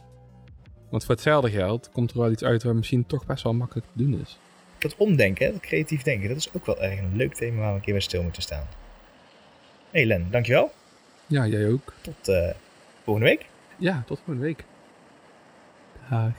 Want 0.90 1.06
voor 1.06 1.16
hetzelfde 1.16 1.52
geld 1.52 1.90
komt 1.92 2.12
er 2.12 2.18
wel 2.18 2.32
iets 2.32 2.44
uit... 2.44 2.64
waar 2.64 2.76
misschien 2.76 3.06
toch 3.06 3.26
best 3.26 3.44
wel 3.44 3.54
makkelijk 3.54 3.88
te 3.88 4.04
doen 4.04 4.20
is. 4.22 4.40
Dat 4.78 4.96
omdenken, 4.98 5.52
dat 5.52 5.62
creatief 5.62 6.02
denken, 6.02 6.28
dat 6.28 6.38
is 6.38 6.54
ook 6.54 6.66
wel 6.66 6.82
erg 6.82 7.00
een 7.00 7.16
leuk 7.16 7.34
thema 7.34 7.60
waar 7.60 7.70
we 7.70 7.76
een 7.76 7.82
keer 7.82 7.94
bij 7.94 8.02
stil 8.02 8.24
moeten 8.24 8.42
staan. 8.42 8.68
Hey 9.92 10.06
Len, 10.06 10.28
dankjewel. 10.32 10.72
Ja, 11.28 11.48
jij 11.48 11.68
ook. 11.68 11.94
Tot 12.02 12.28
eh, 12.28 12.50
volgende 13.04 13.30
week. 13.30 13.46
Ja, 13.78 14.04
tot 14.06 14.18
volgende 14.18 14.42
week. 14.42 14.66
Dag. 16.10 16.34